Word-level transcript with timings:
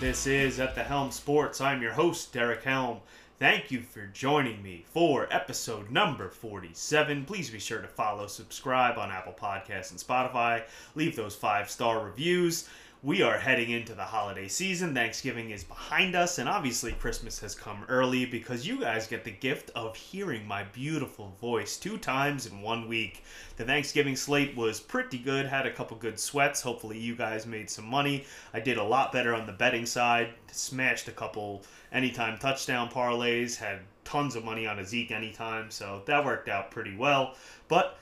This 0.00 0.26
is 0.26 0.58
At 0.60 0.74
the 0.74 0.82
Helm 0.82 1.10
Sports. 1.10 1.60
I'm 1.60 1.82
your 1.82 1.92
host, 1.92 2.32
Derek 2.32 2.62
Helm. 2.62 3.00
Thank 3.38 3.70
you 3.70 3.82
for 3.82 4.06
joining 4.06 4.62
me 4.62 4.86
for 4.94 5.28
episode 5.30 5.90
number 5.90 6.30
47. 6.30 7.26
Please 7.26 7.50
be 7.50 7.58
sure 7.58 7.82
to 7.82 7.86
follow, 7.86 8.26
subscribe 8.26 8.96
on 8.96 9.10
Apple 9.10 9.34
Podcasts 9.38 9.90
and 9.90 10.00
Spotify. 10.00 10.62
Leave 10.94 11.16
those 11.16 11.34
five 11.34 11.70
star 11.70 12.02
reviews. 12.02 12.66
We 13.02 13.22
are 13.22 13.38
heading 13.38 13.70
into 13.70 13.94
the 13.94 14.04
holiday 14.04 14.46
season. 14.46 14.92
Thanksgiving 14.92 15.52
is 15.52 15.64
behind 15.64 16.14
us, 16.14 16.36
and 16.36 16.46
obviously, 16.46 16.92
Christmas 16.92 17.38
has 17.38 17.54
come 17.54 17.82
early 17.88 18.26
because 18.26 18.66
you 18.66 18.78
guys 18.78 19.06
get 19.06 19.24
the 19.24 19.30
gift 19.30 19.70
of 19.74 19.96
hearing 19.96 20.46
my 20.46 20.64
beautiful 20.64 21.34
voice 21.40 21.78
two 21.78 21.96
times 21.96 22.44
in 22.44 22.60
one 22.60 22.88
week. 22.88 23.24
The 23.56 23.64
Thanksgiving 23.64 24.16
slate 24.16 24.54
was 24.54 24.80
pretty 24.80 25.16
good, 25.16 25.46
had 25.46 25.64
a 25.64 25.72
couple 25.72 25.96
good 25.96 26.20
sweats. 26.20 26.60
Hopefully, 26.60 26.98
you 26.98 27.16
guys 27.16 27.46
made 27.46 27.70
some 27.70 27.86
money. 27.86 28.26
I 28.52 28.60
did 28.60 28.76
a 28.76 28.84
lot 28.84 29.12
better 29.12 29.34
on 29.34 29.46
the 29.46 29.52
betting 29.52 29.86
side, 29.86 30.34
smashed 30.52 31.08
a 31.08 31.12
couple 31.12 31.62
anytime 31.90 32.38
touchdown 32.38 32.90
parlays, 32.90 33.56
had 33.56 33.78
tons 34.04 34.36
of 34.36 34.44
money 34.44 34.66
on 34.66 34.78
a 34.78 34.84
Zeke 34.84 35.12
anytime, 35.12 35.70
so 35.70 36.02
that 36.04 36.22
worked 36.22 36.50
out 36.50 36.70
pretty 36.70 36.94
well. 36.94 37.34
But 37.66 37.98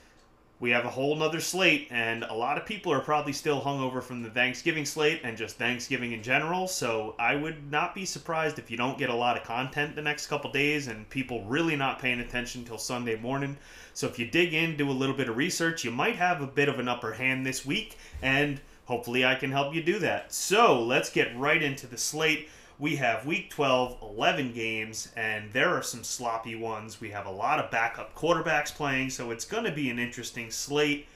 we 0.61 0.71
have 0.71 0.85
a 0.85 0.91
whole 0.91 1.15
nother 1.15 1.41
slate, 1.41 1.87
and 1.91 2.25
a 2.25 2.35
lot 2.35 2.59
of 2.59 2.67
people 2.67 2.93
are 2.93 3.01
probably 3.01 3.33
still 3.33 3.61
hungover 3.61 4.03
from 4.03 4.23
the 4.23 4.31
Thanksgiving 4.31 4.85
slate 4.85 5.21
and 5.23 5.37
just 5.37 5.57
Thanksgiving 5.57 6.13
in 6.13 6.23
general. 6.23 6.67
So 6.67 7.15
I 7.19 7.37
would 7.37 7.71
not 7.71 7.95
be 7.95 8.05
surprised 8.05 8.59
if 8.59 8.69
you 8.71 8.77
don't 8.77 8.99
get 8.99 9.09
a 9.09 9.15
lot 9.15 9.37
of 9.37 9.45
content 9.45 9.95
the 9.95 10.03
next 10.03 10.27
couple 10.27 10.51
days 10.51 10.89
and 10.89 11.09
people 11.11 11.45
really 11.45 11.77
not 11.77 12.01
paying 12.01 12.19
attention 12.19 12.65
till 12.65 12.79
Sunday 12.79 13.17
morning. 13.17 13.57
So 13.95 14.09
if 14.09 14.19
you 14.19 14.27
dig 14.27 14.53
in, 14.53 14.77
do 14.77 14.91
a 14.91 14.93
little 14.93 15.15
bit 15.15 15.29
of 15.29 15.37
research, 15.37 15.85
you 15.85 15.93
might 15.93 16.17
have 16.17 16.43
a 16.43 16.47
bit 16.47 16.69
of 16.69 16.81
an 16.81 16.89
upper 16.89 17.13
hand 17.13 17.47
this 17.47 17.65
week, 17.65 17.97
and 18.21 18.61
hopefully 18.87 19.25
I 19.25 19.37
can 19.37 19.53
help 19.53 19.75
you 19.75 19.83
do 19.83 20.01
that. 20.01 20.33
So 20.33 20.83
let's 20.83 21.11
get 21.11 21.37
right 21.37 21.63
into 21.63 21.87
the 21.87 21.99
slate 21.99 22.49
we 22.79 22.97
have 22.97 23.27
week 23.27 23.51
12, 23.51 23.99
11 24.03 24.53
games, 24.53 25.09
and 25.17 25.53
there 25.53 25.71
are 25.71 25.83
some 25.83 26.05
sloppy 26.05 26.55
ones. 26.55 27.01
We 27.01 27.11
have 27.11 27.27
a 27.27 27.31
lot 27.31 27.59
of 27.59 27.71
backup 27.71 28.15
quarterbacks 28.15 28.73
playing, 28.73 29.11
so 29.11 29.33
it's 29.33 29.45
going 29.45 29.65
to 29.65 29.73
be 29.73 29.91
an 29.91 29.99
interesting 29.99 30.51
slate. 30.51 31.07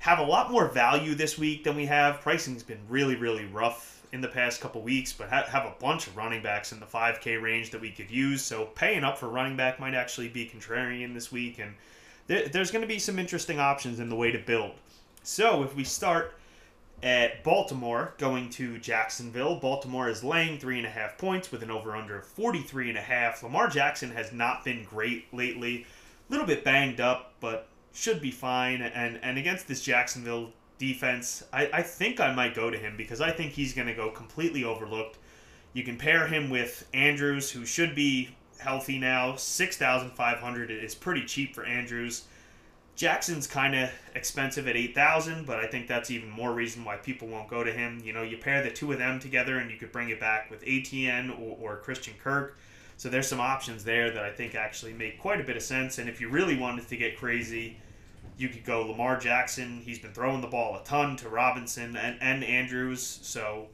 Have 0.00 0.18
a 0.18 0.24
lot 0.24 0.50
more 0.50 0.68
value 0.68 1.14
this 1.14 1.38
week 1.38 1.62
than 1.62 1.76
we 1.76 1.86
have. 1.86 2.20
Pricing's 2.20 2.64
been 2.64 2.80
really, 2.88 3.14
really 3.14 3.44
rough 3.44 4.04
in 4.12 4.20
the 4.20 4.28
past 4.28 4.60
couple 4.60 4.82
weeks, 4.82 5.12
but 5.12 5.28
ha- 5.28 5.46
have 5.48 5.66
a 5.66 5.74
bunch 5.80 6.08
of 6.08 6.16
running 6.16 6.42
backs 6.42 6.72
in 6.72 6.80
the 6.80 6.86
5K 6.86 7.40
range 7.40 7.70
that 7.70 7.80
we 7.80 7.90
could 7.90 8.10
use. 8.10 8.42
So 8.42 8.66
paying 8.74 9.04
up 9.04 9.18
for 9.18 9.28
running 9.28 9.56
back 9.56 9.78
might 9.78 9.94
actually 9.94 10.28
be 10.28 10.48
contrarian 10.48 11.14
this 11.14 11.30
week, 11.30 11.60
and 11.60 11.74
th- 12.26 12.50
there's 12.50 12.72
going 12.72 12.82
to 12.82 12.88
be 12.88 12.98
some 12.98 13.20
interesting 13.20 13.60
options 13.60 14.00
in 14.00 14.08
the 14.08 14.16
way 14.16 14.32
to 14.32 14.38
build. 14.38 14.72
So 15.22 15.62
if 15.62 15.76
we 15.76 15.84
start 15.84 16.35
at 17.02 17.44
Baltimore 17.44 18.14
going 18.18 18.50
to 18.50 18.78
Jacksonville. 18.78 19.56
Baltimore 19.56 20.08
is 20.08 20.24
laying 20.24 20.58
three 20.58 20.78
and 20.78 20.86
a 20.86 20.90
half 20.90 21.18
points 21.18 21.52
with 21.52 21.62
an 21.62 21.70
over 21.70 21.94
under 21.94 22.22
43 22.22 22.90
and 22.90 22.98
a 22.98 23.02
half. 23.02 23.42
Lamar 23.42 23.68
Jackson 23.68 24.10
has 24.10 24.32
not 24.32 24.64
been 24.64 24.84
great 24.84 25.32
lately. 25.32 25.86
A 26.28 26.32
little 26.32 26.46
bit 26.46 26.64
banged 26.64 27.00
up, 27.00 27.34
but 27.40 27.68
should 27.92 28.20
be 28.20 28.30
fine. 28.30 28.82
And 28.82 29.18
and 29.22 29.38
against 29.38 29.68
this 29.68 29.82
Jacksonville 29.82 30.52
defense, 30.78 31.44
I, 31.52 31.70
I 31.72 31.82
think 31.82 32.20
I 32.20 32.34
might 32.34 32.54
go 32.54 32.70
to 32.70 32.78
him 32.78 32.96
because 32.96 33.20
I 33.20 33.30
think 33.30 33.52
he's 33.52 33.72
going 33.72 33.88
to 33.88 33.94
go 33.94 34.10
completely 34.10 34.64
overlooked. 34.64 35.18
You 35.72 35.84
can 35.84 35.96
pair 35.98 36.26
him 36.26 36.50
with 36.50 36.88
Andrews, 36.94 37.50
who 37.50 37.66
should 37.66 37.94
be 37.94 38.34
healthy 38.58 38.98
now. 38.98 39.36
6,500 39.36 40.70
is 40.70 40.94
pretty 40.94 41.24
cheap 41.24 41.54
for 41.54 41.64
Andrews. 41.64 42.24
Jackson's 42.96 43.46
kind 43.46 43.74
of 43.76 43.90
expensive 44.14 44.66
at 44.66 44.74
8000 44.74 45.46
but 45.46 45.58
I 45.58 45.66
think 45.66 45.86
that's 45.86 46.10
even 46.10 46.30
more 46.30 46.52
reason 46.52 46.82
why 46.82 46.96
people 46.96 47.28
won't 47.28 47.48
go 47.48 47.62
to 47.62 47.70
him. 47.70 48.00
You 48.02 48.14
know, 48.14 48.22
you 48.22 48.38
pair 48.38 48.62
the 48.62 48.70
two 48.70 48.90
of 48.90 48.98
them 48.98 49.20
together 49.20 49.58
and 49.58 49.70
you 49.70 49.76
could 49.76 49.92
bring 49.92 50.08
it 50.08 50.18
back 50.18 50.50
with 50.50 50.64
Etienne 50.66 51.30
or, 51.30 51.56
or 51.60 51.76
Christian 51.76 52.14
Kirk. 52.22 52.56
So 52.96 53.10
there's 53.10 53.28
some 53.28 53.40
options 53.40 53.84
there 53.84 54.10
that 54.10 54.24
I 54.24 54.30
think 54.30 54.54
actually 54.54 54.94
make 54.94 55.20
quite 55.20 55.40
a 55.40 55.44
bit 55.44 55.56
of 55.56 55.62
sense. 55.62 55.98
And 55.98 56.08
if 56.08 56.20
you 56.20 56.30
really 56.30 56.56
wanted 56.56 56.88
to 56.88 56.96
get 56.96 57.18
crazy, 57.18 57.76
you 58.38 58.48
could 58.48 58.64
go 58.64 58.86
Lamar 58.86 59.18
Jackson. 59.18 59.82
He's 59.84 59.98
been 59.98 60.12
throwing 60.12 60.40
the 60.40 60.46
ball 60.46 60.76
a 60.76 60.84
ton 60.84 61.16
to 61.18 61.28
Robinson 61.28 61.96
and, 61.96 62.16
and 62.22 62.42
Andrews. 62.42 63.02
So 63.22 63.66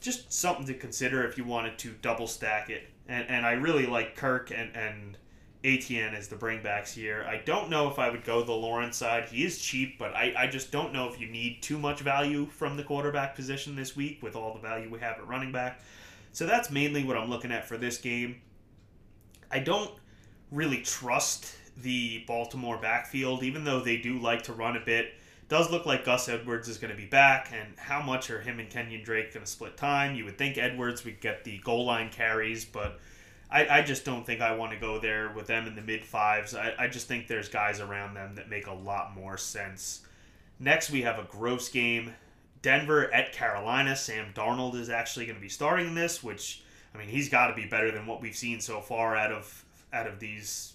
just 0.00 0.30
something 0.30 0.66
to 0.66 0.74
consider 0.74 1.26
if 1.26 1.38
you 1.38 1.44
wanted 1.44 1.78
to 1.78 1.94
double 2.02 2.26
stack 2.26 2.68
it. 2.68 2.88
And, 3.08 3.26
and 3.28 3.46
I 3.46 3.52
really 3.52 3.86
like 3.86 4.16
Kirk 4.16 4.50
and, 4.50 4.76
and 4.76 5.16
Etienne 5.64 6.14
as 6.14 6.28
the 6.28 6.36
bringbacks 6.36 6.92
here. 6.92 7.26
I 7.28 7.38
don't 7.38 7.68
know 7.68 7.90
if 7.90 7.98
I 7.98 8.10
would 8.10 8.24
go 8.24 8.42
the 8.44 8.52
Lawrence 8.52 8.96
side. 8.96 9.24
He 9.24 9.44
is 9.44 9.58
cheap, 9.58 9.98
but 9.98 10.14
I, 10.14 10.32
I 10.36 10.46
just 10.46 10.70
don't 10.70 10.92
know 10.92 11.08
if 11.08 11.20
you 11.20 11.26
need 11.26 11.62
too 11.62 11.78
much 11.78 12.00
value 12.00 12.46
from 12.46 12.76
the 12.76 12.84
quarterback 12.84 13.34
position 13.34 13.74
this 13.74 13.96
week 13.96 14.22
with 14.22 14.36
all 14.36 14.54
the 14.54 14.60
value 14.60 14.88
we 14.88 15.00
have 15.00 15.18
at 15.18 15.26
running 15.26 15.50
back. 15.50 15.80
So 16.32 16.46
that's 16.46 16.70
mainly 16.70 17.02
what 17.02 17.16
I'm 17.16 17.28
looking 17.28 17.50
at 17.50 17.66
for 17.66 17.76
this 17.76 17.98
game. 17.98 18.40
I 19.50 19.58
don't 19.58 19.90
really 20.52 20.82
trust 20.82 21.56
the 21.76 22.24
Baltimore 22.26 22.78
backfield, 22.78 23.42
even 23.42 23.64
though 23.64 23.80
they 23.80 23.96
do 23.96 24.18
like 24.18 24.42
to 24.44 24.52
run 24.52 24.76
a 24.76 24.80
bit. 24.80 25.14
Does 25.48 25.70
look 25.70 25.86
like 25.86 26.04
Gus 26.04 26.28
Edwards 26.28 26.68
is 26.68 26.76
going 26.76 26.90
to 26.90 26.96
be 26.96 27.06
back, 27.06 27.52
and 27.52 27.76
how 27.78 28.02
much 28.02 28.30
are 28.30 28.40
him 28.40 28.60
and 28.60 28.68
Kenyon 28.68 29.02
Drake 29.02 29.32
going 29.32 29.44
to 29.44 29.50
split 29.50 29.76
time? 29.76 30.14
You 30.14 30.26
would 30.26 30.36
think 30.36 30.58
Edwards 30.58 31.04
would 31.04 31.20
get 31.20 31.44
the 31.44 31.58
goal 31.58 31.86
line 31.86 32.10
carries, 32.10 32.66
but 32.66 33.00
I, 33.50 33.78
I 33.78 33.82
just 33.82 34.04
don't 34.04 34.26
think 34.26 34.40
I 34.40 34.54
want 34.54 34.72
to 34.72 34.78
go 34.78 34.98
there 34.98 35.32
with 35.34 35.46
them 35.46 35.66
in 35.66 35.74
the 35.74 35.82
mid 35.82 36.04
fives. 36.04 36.54
I, 36.54 36.74
I 36.78 36.88
just 36.88 37.08
think 37.08 37.26
there's 37.26 37.48
guys 37.48 37.80
around 37.80 38.14
them 38.14 38.34
that 38.34 38.50
make 38.50 38.66
a 38.66 38.74
lot 38.74 39.14
more 39.14 39.38
sense. 39.38 40.02
Next, 40.58 40.90
we 40.90 41.02
have 41.02 41.18
a 41.18 41.24
gross 41.24 41.68
game. 41.68 42.14
Denver 42.60 43.12
at 43.12 43.32
Carolina. 43.32 43.96
Sam 43.96 44.32
Darnold 44.34 44.74
is 44.74 44.90
actually 44.90 45.26
going 45.26 45.36
to 45.36 45.42
be 45.42 45.48
starting 45.48 45.94
this, 45.94 46.22
which 46.22 46.62
I 46.94 46.98
mean 46.98 47.08
he's 47.08 47.28
got 47.28 47.46
to 47.48 47.54
be 47.54 47.66
better 47.66 47.90
than 47.90 48.06
what 48.06 48.20
we've 48.20 48.36
seen 48.36 48.60
so 48.60 48.80
far 48.80 49.16
out 49.16 49.32
of 49.32 49.64
out 49.92 50.06
of 50.06 50.20
these 50.20 50.74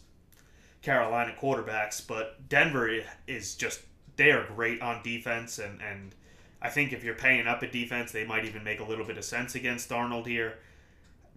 Carolina 0.82 1.34
quarterbacks. 1.40 2.06
But 2.06 2.50
Denver 2.50 3.02
is 3.28 3.56
just 3.56 3.82
they 4.16 4.32
are 4.32 4.48
great 4.48 4.82
on 4.82 5.04
defense, 5.04 5.60
and 5.60 5.80
and 5.82 6.16
I 6.62 6.70
think 6.70 6.94
if 6.94 7.04
you're 7.04 7.14
paying 7.14 7.46
up 7.46 7.62
at 7.62 7.72
defense, 7.72 8.12
they 8.12 8.26
might 8.26 8.46
even 8.46 8.64
make 8.64 8.80
a 8.80 8.86
little 8.86 9.06
bit 9.06 9.18
of 9.18 9.26
sense 9.26 9.54
against 9.54 9.90
Darnold 9.90 10.26
here 10.26 10.56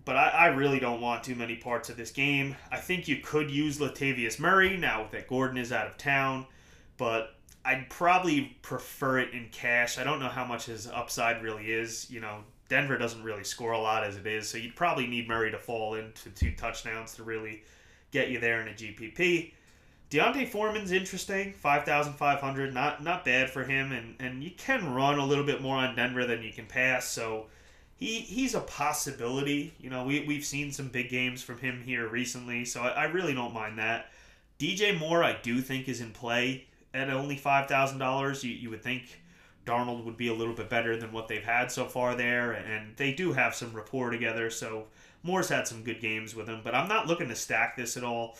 but 0.06 0.16
I, 0.16 0.28
I, 0.28 0.46
really 0.46 0.78
don't 0.78 1.00
want 1.00 1.24
too 1.24 1.34
many 1.34 1.56
parts 1.56 1.90
of 1.90 1.96
this 1.96 2.12
game. 2.12 2.56
I 2.70 2.78
think 2.78 3.08
you 3.08 3.16
could 3.16 3.50
use 3.50 3.78
Latavius 3.78 4.38
Murray 4.38 4.76
now 4.76 5.08
that 5.10 5.26
Gordon 5.26 5.58
is 5.58 5.72
out 5.72 5.88
of 5.88 5.98
town, 5.98 6.46
but 6.96 7.34
I'd 7.64 7.90
probably 7.90 8.56
prefer 8.62 9.18
it 9.18 9.34
in 9.34 9.48
cash. 9.50 9.98
I 9.98 10.04
don't 10.04 10.20
know 10.20 10.28
how 10.28 10.44
much 10.44 10.66
his 10.66 10.86
upside 10.86 11.42
really 11.42 11.72
is. 11.72 12.08
You 12.08 12.20
know, 12.20 12.44
Denver 12.68 12.96
doesn't 12.96 13.24
really 13.24 13.42
score 13.42 13.72
a 13.72 13.80
lot 13.80 14.04
as 14.04 14.16
it 14.16 14.28
is, 14.28 14.48
so 14.48 14.58
you'd 14.58 14.76
probably 14.76 15.08
need 15.08 15.26
Murray 15.26 15.50
to 15.50 15.58
fall 15.58 15.94
into 15.94 16.30
two 16.30 16.52
touchdowns 16.52 17.14
to 17.16 17.24
really 17.24 17.64
get 18.12 18.30
you 18.30 18.38
there 18.38 18.62
in 18.62 18.68
a 18.68 18.72
GPP. 18.72 19.52
D'Onta 20.08 20.46
Foreman's 20.46 20.92
interesting, 20.92 21.52
five 21.52 21.84
thousand 21.84 22.12
five 22.12 22.38
hundred, 22.38 22.72
not 22.72 23.02
not 23.02 23.24
bad 23.24 23.50
for 23.50 23.64
him, 23.64 23.90
and 23.90 24.14
and 24.20 24.44
you 24.44 24.52
can 24.56 24.94
run 24.94 25.18
a 25.18 25.26
little 25.26 25.44
bit 25.44 25.60
more 25.60 25.78
on 25.78 25.96
Denver 25.96 26.24
than 26.24 26.44
you 26.44 26.52
can 26.52 26.66
pass, 26.66 27.08
so 27.08 27.46
he 27.96 28.20
he's 28.20 28.54
a 28.54 28.60
possibility. 28.60 29.74
You 29.80 29.90
know, 29.90 30.04
we 30.04 30.20
we've 30.20 30.44
seen 30.44 30.70
some 30.72 30.88
big 30.88 31.08
games 31.08 31.42
from 31.42 31.58
him 31.58 31.82
here 31.82 32.06
recently, 32.06 32.64
so 32.64 32.82
I, 32.82 32.88
I 32.88 33.04
really 33.04 33.34
don't 33.34 33.54
mind 33.54 33.78
that. 33.78 34.12
DJ 34.58 34.98
Moore, 34.98 35.24
I 35.24 35.36
do 35.42 35.60
think 35.60 35.88
is 35.88 36.00
in 36.00 36.12
play 36.12 36.66
at 36.94 37.10
only 37.10 37.36
five 37.36 37.68
thousand 37.68 37.98
dollars. 37.98 38.44
You 38.44 38.52
you 38.52 38.70
would 38.70 38.82
think 38.82 39.20
Darnold 39.64 40.04
would 40.04 40.16
be 40.16 40.28
a 40.28 40.34
little 40.34 40.54
bit 40.54 40.68
better 40.68 40.96
than 40.96 41.12
what 41.12 41.28
they've 41.28 41.42
had 41.42 41.72
so 41.72 41.86
far 41.86 42.14
there, 42.14 42.52
and 42.52 42.96
they 42.96 43.12
do 43.12 43.32
have 43.32 43.54
some 43.54 43.72
rapport 43.72 44.10
together. 44.10 44.50
So 44.50 44.86
Moore's 45.22 45.48
had 45.48 45.66
some 45.66 45.82
good 45.82 46.00
games 46.00 46.34
with 46.34 46.48
him, 46.48 46.60
but 46.62 46.74
I'm 46.74 46.88
not 46.88 47.06
looking 47.06 47.28
to 47.28 47.34
stack 47.34 47.76
this 47.76 47.96
at 47.96 48.04
all. 48.04 48.38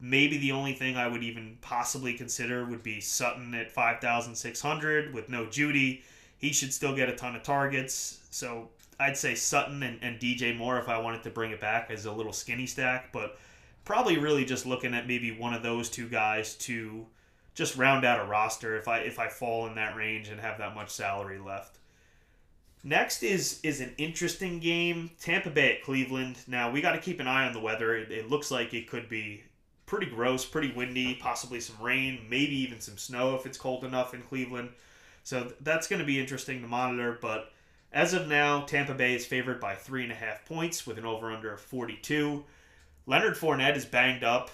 Maybe 0.00 0.38
the 0.38 0.52
only 0.52 0.74
thing 0.74 0.96
I 0.96 1.08
would 1.08 1.24
even 1.24 1.58
possibly 1.60 2.14
consider 2.14 2.64
would 2.64 2.84
be 2.84 3.00
Sutton 3.00 3.52
at 3.54 3.72
5,600 3.72 5.12
with 5.12 5.28
no 5.28 5.46
Jeudy. 5.46 6.02
He 6.38 6.52
should 6.52 6.72
still 6.72 6.94
get 6.94 7.08
a 7.08 7.16
ton 7.16 7.34
of 7.34 7.42
targets. 7.42 8.20
So 8.30 8.68
I'd 9.00 9.16
say 9.16 9.34
Sutton 9.34 9.82
and, 9.82 9.98
and 10.02 10.18
DJ 10.18 10.56
Moore 10.56 10.78
if 10.78 10.88
I 10.88 10.98
wanted 10.98 11.22
to 11.24 11.30
bring 11.30 11.52
it 11.52 11.60
back 11.60 11.90
as 11.90 12.06
a 12.06 12.12
little 12.12 12.32
skinny 12.32 12.66
stack, 12.66 13.12
but 13.12 13.38
probably 13.84 14.18
really 14.18 14.44
just 14.44 14.66
looking 14.66 14.94
at 14.94 15.06
maybe 15.06 15.30
one 15.30 15.54
of 15.54 15.62
those 15.62 15.88
two 15.88 16.08
guys 16.08 16.54
to 16.56 17.06
just 17.54 17.76
round 17.76 18.04
out 18.04 18.24
a 18.24 18.28
roster 18.28 18.76
if 18.76 18.86
I 18.86 18.98
if 18.98 19.18
I 19.18 19.28
fall 19.28 19.66
in 19.66 19.74
that 19.76 19.96
range 19.96 20.28
and 20.28 20.40
have 20.40 20.58
that 20.58 20.74
much 20.74 20.90
salary 20.90 21.38
left. 21.38 21.78
Next 22.84 23.22
is 23.22 23.60
is 23.62 23.80
an 23.80 23.94
interesting 23.98 24.60
game, 24.60 25.10
Tampa 25.20 25.50
Bay 25.50 25.76
at 25.76 25.82
Cleveland. 25.82 26.38
Now 26.46 26.70
we 26.70 26.80
got 26.80 26.92
to 26.92 26.98
keep 26.98 27.18
an 27.20 27.26
eye 27.26 27.46
on 27.46 27.52
the 27.52 27.60
weather. 27.60 27.96
It, 27.96 28.10
it 28.10 28.30
looks 28.30 28.50
like 28.50 28.74
it 28.74 28.88
could 28.88 29.08
be 29.08 29.42
pretty 29.86 30.06
gross, 30.06 30.44
pretty 30.44 30.72
windy, 30.72 31.14
possibly 31.14 31.60
some 31.60 31.82
rain, 31.82 32.20
maybe 32.28 32.54
even 32.56 32.80
some 32.80 32.98
snow 32.98 33.34
if 33.34 33.46
it's 33.46 33.58
cold 33.58 33.84
enough 33.84 34.14
in 34.14 34.22
Cleveland. 34.22 34.70
So 35.24 35.52
that's 35.60 35.88
going 35.88 36.00
to 36.00 36.06
be 36.06 36.20
interesting 36.20 36.60
to 36.60 36.68
monitor, 36.68 37.18
but 37.20 37.52
as 37.92 38.12
of 38.12 38.28
now, 38.28 38.62
Tampa 38.62 38.94
Bay 38.94 39.14
is 39.14 39.24
favored 39.24 39.60
by 39.60 39.74
three 39.74 40.02
and 40.02 40.12
a 40.12 40.16
half 40.16 40.44
points 40.44 40.86
with 40.86 40.98
an 40.98 41.06
over 41.06 41.30
under 41.30 41.52
of 41.52 41.60
42. 41.60 42.44
Leonard 43.06 43.34
Fournette 43.34 43.76
is 43.76 43.86
banged 43.86 44.22
up. 44.22 44.50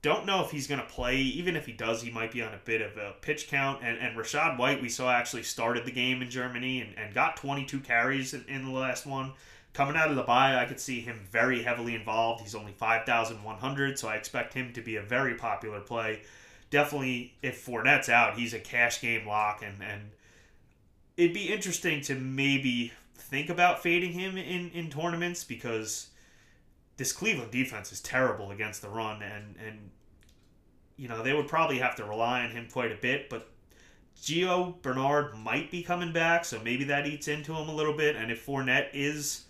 don't 0.00 0.24
know 0.24 0.42
if 0.42 0.50
he's 0.50 0.66
going 0.66 0.80
to 0.80 0.86
play. 0.86 1.16
Even 1.16 1.56
if 1.56 1.66
he 1.66 1.72
does, 1.72 2.00
he 2.00 2.10
might 2.10 2.32
be 2.32 2.42
on 2.42 2.54
a 2.54 2.60
bit 2.64 2.80
of 2.80 2.96
a 2.96 3.14
pitch 3.20 3.48
count. 3.48 3.82
And, 3.82 3.98
and 3.98 4.16
Rachaad 4.16 4.58
White, 4.58 4.80
we 4.80 4.88
saw 4.88 5.10
actually 5.10 5.42
started 5.42 5.84
the 5.84 5.90
game 5.90 6.22
in 6.22 6.30
Germany 6.30 6.80
and, 6.80 6.98
and 6.98 7.14
got 7.14 7.36
22 7.36 7.80
carries 7.80 8.32
in, 8.32 8.44
in 8.48 8.64
the 8.64 8.70
last 8.70 9.04
one. 9.04 9.32
Coming 9.74 9.96
out 9.96 10.08
of 10.08 10.16
the 10.16 10.22
bye, 10.22 10.56
I 10.60 10.64
could 10.64 10.80
see 10.80 11.00
him 11.00 11.20
very 11.30 11.62
heavily 11.62 11.94
involved. 11.94 12.40
He's 12.40 12.54
only 12.54 12.72
5,100, 12.72 13.98
so 13.98 14.08
I 14.08 14.14
expect 14.14 14.54
him 14.54 14.72
to 14.72 14.80
be 14.80 14.96
a 14.96 15.02
very 15.02 15.34
popular 15.34 15.80
play. 15.80 16.22
Definitely, 16.70 17.34
if 17.42 17.64
Fournette's 17.64 18.08
out, 18.08 18.38
he's 18.38 18.54
a 18.54 18.58
cash 18.58 19.00
game 19.00 19.26
lock, 19.26 19.62
and, 19.62 19.82
and 19.82 20.10
it'd 21.18 21.34
be 21.34 21.52
interesting 21.52 22.00
to 22.00 22.14
maybe 22.14 22.92
think 23.16 23.50
about 23.50 23.82
fading 23.82 24.12
him 24.12 24.38
in, 24.38 24.70
in 24.70 24.88
tournaments 24.88 25.44
because 25.44 26.08
this 26.96 27.12
Cleveland 27.12 27.50
defense 27.50 27.92
is 27.92 28.00
terrible 28.00 28.52
against 28.52 28.80
the 28.80 28.88
run, 28.88 29.22
and 29.22 29.56
and 29.64 29.90
you 30.96 31.08
know 31.08 31.22
they 31.22 31.34
would 31.34 31.48
probably 31.48 31.78
have 31.78 31.96
to 31.96 32.04
rely 32.04 32.44
on 32.44 32.50
him 32.50 32.68
quite 32.72 32.92
a 32.92 32.96
bit. 32.96 33.28
But 33.28 33.48
Gio 34.22 34.80
Bernard 34.80 35.36
might 35.36 35.70
be 35.70 35.82
coming 35.82 36.12
back, 36.12 36.44
so 36.44 36.60
maybe 36.62 36.84
that 36.84 37.06
eats 37.06 37.28
into 37.28 37.52
him 37.54 37.68
a 37.68 37.74
little 37.74 37.96
bit. 37.96 38.16
And 38.16 38.30
if 38.30 38.46
Fournette 38.46 38.88
is 38.94 39.44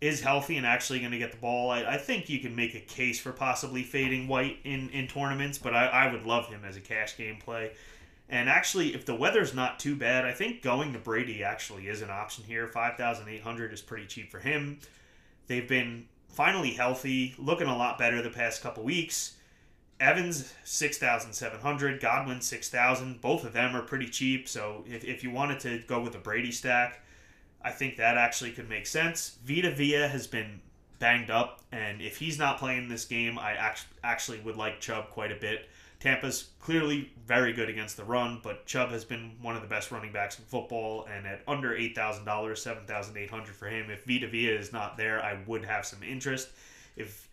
is 0.00 0.20
healthy 0.20 0.56
and 0.56 0.66
actually 0.66 0.98
going 0.98 1.12
to 1.12 1.18
get 1.18 1.30
the 1.30 1.38
ball, 1.38 1.70
I, 1.70 1.84
I 1.84 1.96
think 1.96 2.28
you 2.28 2.40
can 2.40 2.56
make 2.56 2.74
a 2.74 2.80
case 2.80 3.20
for 3.20 3.30
possibly 3.30 3.84
fading 3.84 4.26
White 4.26 4.58
in, 4.64 4.90
in 4.90 5.06
tournaments. 5.06 5.58
But 5.58 5.74
I, 5.74 5.86
I 5.86 6.12
would 6.12 6.24
love 6.24 6.48
him 6.48 6.64
as 6.64 6.76
a 6.76 6.80
cash 6.80 7.16
game 7.16 7.36
play. 7.36 7.72
And 8.28 8.48
actually, 8.48 8.94
if 8.94 9.04
the 9.04 9.14
weather's 9.14 9.52
not 9.52 9.78
too 9.78 9.94
bad, 9.94 10.24
I 10.24 10.32
think 10.32 10.62
going 10.62 10.92
to 10.94 10.98
Brady 10.98 11.44
actually 11.44 11.88
is 11.88 12.00
an 12.00 12.10
option 12.10 12.44
here. 12.44 12.66
5,800 12.66 13.72
is 13.72 13.82
pretty 13.82 14.06
cheap 14.06 14.30
for 14.30 14.38
him. 14.38 14.78
They've 15.48 15.68
been 15.68 16.06
finally 16.28 16.70
healthy, 16.70 17.34
looking 17.38 17.66
a 17.66 17.76
lot 17.76 17.98
better 17.98 18.22
the 18.22 18.30
past 18.30 18.62
couple 18.62 18.84
weeks. 18.84 19.36
Evans, 20.00 20.52
6,700. 20.64 22.00
Godwin, 22.00 22.40
6,000. 22.40 23.20
Both 23.20 23.44
of 23.44 23.52
them 23.52 23.76
are 23.76 23.82
pretty 23.82 24.08
cheap. 24.08 24.48
So 24.48 24.84
if, 24.86 25.04
if 25.04 25.22
you 25.22 25.30
wanted 25.30 25.60
to 25.60 25.82
go 25.86 26.00
with 26.00 26.14
a 26.14 26.18
Brady 26.18 26.50
stack, 26.50 27.04
I 27.64 27.70
think 27.70 27.96
that 27.96 28.16
actually 28.16 28.52
could 28.52 28.68
make 28.68 28.86
sense. 28.86 29.38
Vita 29.44 29.70
Vea 29.70 30.08
has 30.08 30.26
been 30.26 30.60
banged 30.98 31.30
up, 31.30 31.60
and 31.70 32.00
if 32.00 32.16
he's 32.16 32.38
not 32.38 32.58
playing 32.58 32.88
this 32.88 33.04
game, 33.04 33.38
I 33.38 33.74
actually 34.02 34.40
would 34.40 34.56
like 34.56 34.80
Chubb 34.80 35.10
quite 35.10 35.32
a 35.32 35.36
bit. 35.36 35.68
Tampa's 36.02 36.48
clearly 36.58 37.12
very 37.28 37.52
good 37.52 37.68
against 37.68 37.96
the 37.96 38.02
run, 38.02 38.40
but 38.42 38.66
Chubb 38.66 38.90
has 38.90 39.04
been 39.04 39.36
one 39.40 39.54
of 39.54 39.62
the 39.62 39.68
best 39.68 39.92
running 39.92 40.10
backs 40.10 40.36
in 40.36 40.44
football, 40.44 41.06
and 41.06 41.24
at 41.28 41.42
under 41.46 41.76
eight 41.76 41.94
thousand 41.94 42.24
dollars, 42.24 42.60
seven 42.60 42.84
thousand 42.86 43.16
eight 43.16 43.30
hundred 43.30 43.54
for 43.54 43.68
him. 43.68 43.88
If 43.88 44.04
Vita 44.04 44.26
Vea 44.26 44.48
is 44.48 44.72
not 44.72 44.96
there, 44.96 45.24
I 45.24 45.38
would 45.46 45.64
have 45.64 45.86
some 45.86 46.02
interest. 46.02 46.48
If 46.96 47.28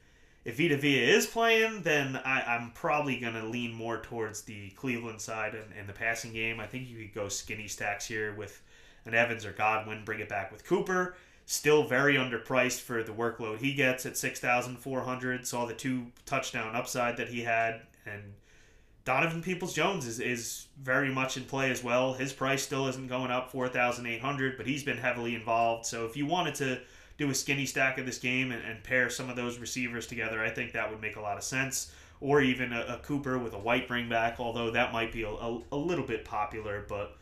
if 0.46 0.58
Vita 0.58 0.78
Vea 0.78 1.04
is 1.04 1.26
playing, 1.26 1.82
then 1.82 2.18
I, 2.24 2.58
am 2.58 2.70
probably 2.76 3.20
going 3.20 3.34
to 3.34 3.44
lean 3.44 3.74
more 3.74 4.04
towards 4.04 4.44
the 4.44 4.70
Cleveland 4.72 5.20
side 5.20 5.56
and, 5.56 5.74
and 5.76 5.90
the 5.90 5.94
passing 5.94 6.32
game. 6.32 6.60
I 6.60 6.68
think 6.68 6.88
you 6.88 6.98
could 7.00 7.16
go 7.16 7.28
skinny 7.28 7.68
stacks 7.68 8.06
here 8.06 8.36
with 8.36 8.62
an 9.06 9.16
Evans 9.16 9.46
or 9.46 9.52
Godwin, 9.52 10.06
bring 10.06 10.20
it 10.20 10.30
back 10.30 10.52
with 10.52 10.64
Cooper. 10.64 11.16
Still 11.48 11.88
very 11.88 12.18
underpriced 12.18 12.82
for 12.82 13.02
the 13.02 13.14
workload 13.14 13.58
he 13.58 13.74
gets 13.74 14.06
at 14.06 14.16
6,400. 14.16 15.48
Saw 15.48 15.66
the 15.66 15.74
two 15.74 16.12
touchdown 16.28 16.76
upside 16.76 17.18
that 17.18 17.30
he 17.30 17.42
had, 17.42 17.82
and 18.06 18.22
Donovan 19.10 19.42
Peoples 19.42 19.74
Jones 19.74 20.06
is, 20.06 20.20
is 20.20 20.68
very 20.80 21.12
much 21.12 21.36
in 21.36 21.44
play 21.44 21.72
as 21.72 21.84
well. 21.84 22.14
His 22.14 22.32
price 22.32 22.62
still 22.62 22.88
isn't 22.90 23.08
going 23.08 23.32
up 23.32 23.52
4,800, 23.52 24.56
but 24.56 24.68
he's 24.68 24.84
been 24.84 25.00
heavily 25.00 25.34
involved. 25.34 25.88
So 25.88 26.06
if 26.06 26.16
you 26.16 26.28
wanted 26.28 26.54
to 26.56 26.80
do 27.18 27.28
a 27.32 27.34
skinny 27.34 27.66
stack 27.66 27.98
of 27.98 28.06
this 28.06 28.20
game 28.20 28.52
and, 28.52 28.64
and 28.64 28.84
pair 28.84 29.10
some 29.10 29.28
of 29.28 29.36
those 29.36 29.58
receivers 29.58 30.06
together, 30.06 30.44
I 30.44 30.52
think 30.52 30.74
that 30.74 30.92
would 30.92 31.02
make 31.02 31.16
a 31.16 31.22
lot 31.22 31.38
of 31.38 31.44
sense. 31.44 31.92
Or 32.22 32.40
even 32.44 32.72
a, 32.72 32.82
a 32.82 32.98
Cooper 32.98 33.40
with 33.40 33.56
a 33.56 33.58
white 33.58 33.88
bring 33.88 34.10
back, 34.10 34.40
although 34.40 34.70
that 34.70 34.94
might 34.94 35.12
be 35.12 35.24
a, 35.24 35.30
a, 35.32 35.60
a 35.72 35.76
little 35.76 36.06
bit 36.06 36.24
popular. 36.24 36.86
But 36.88 37.18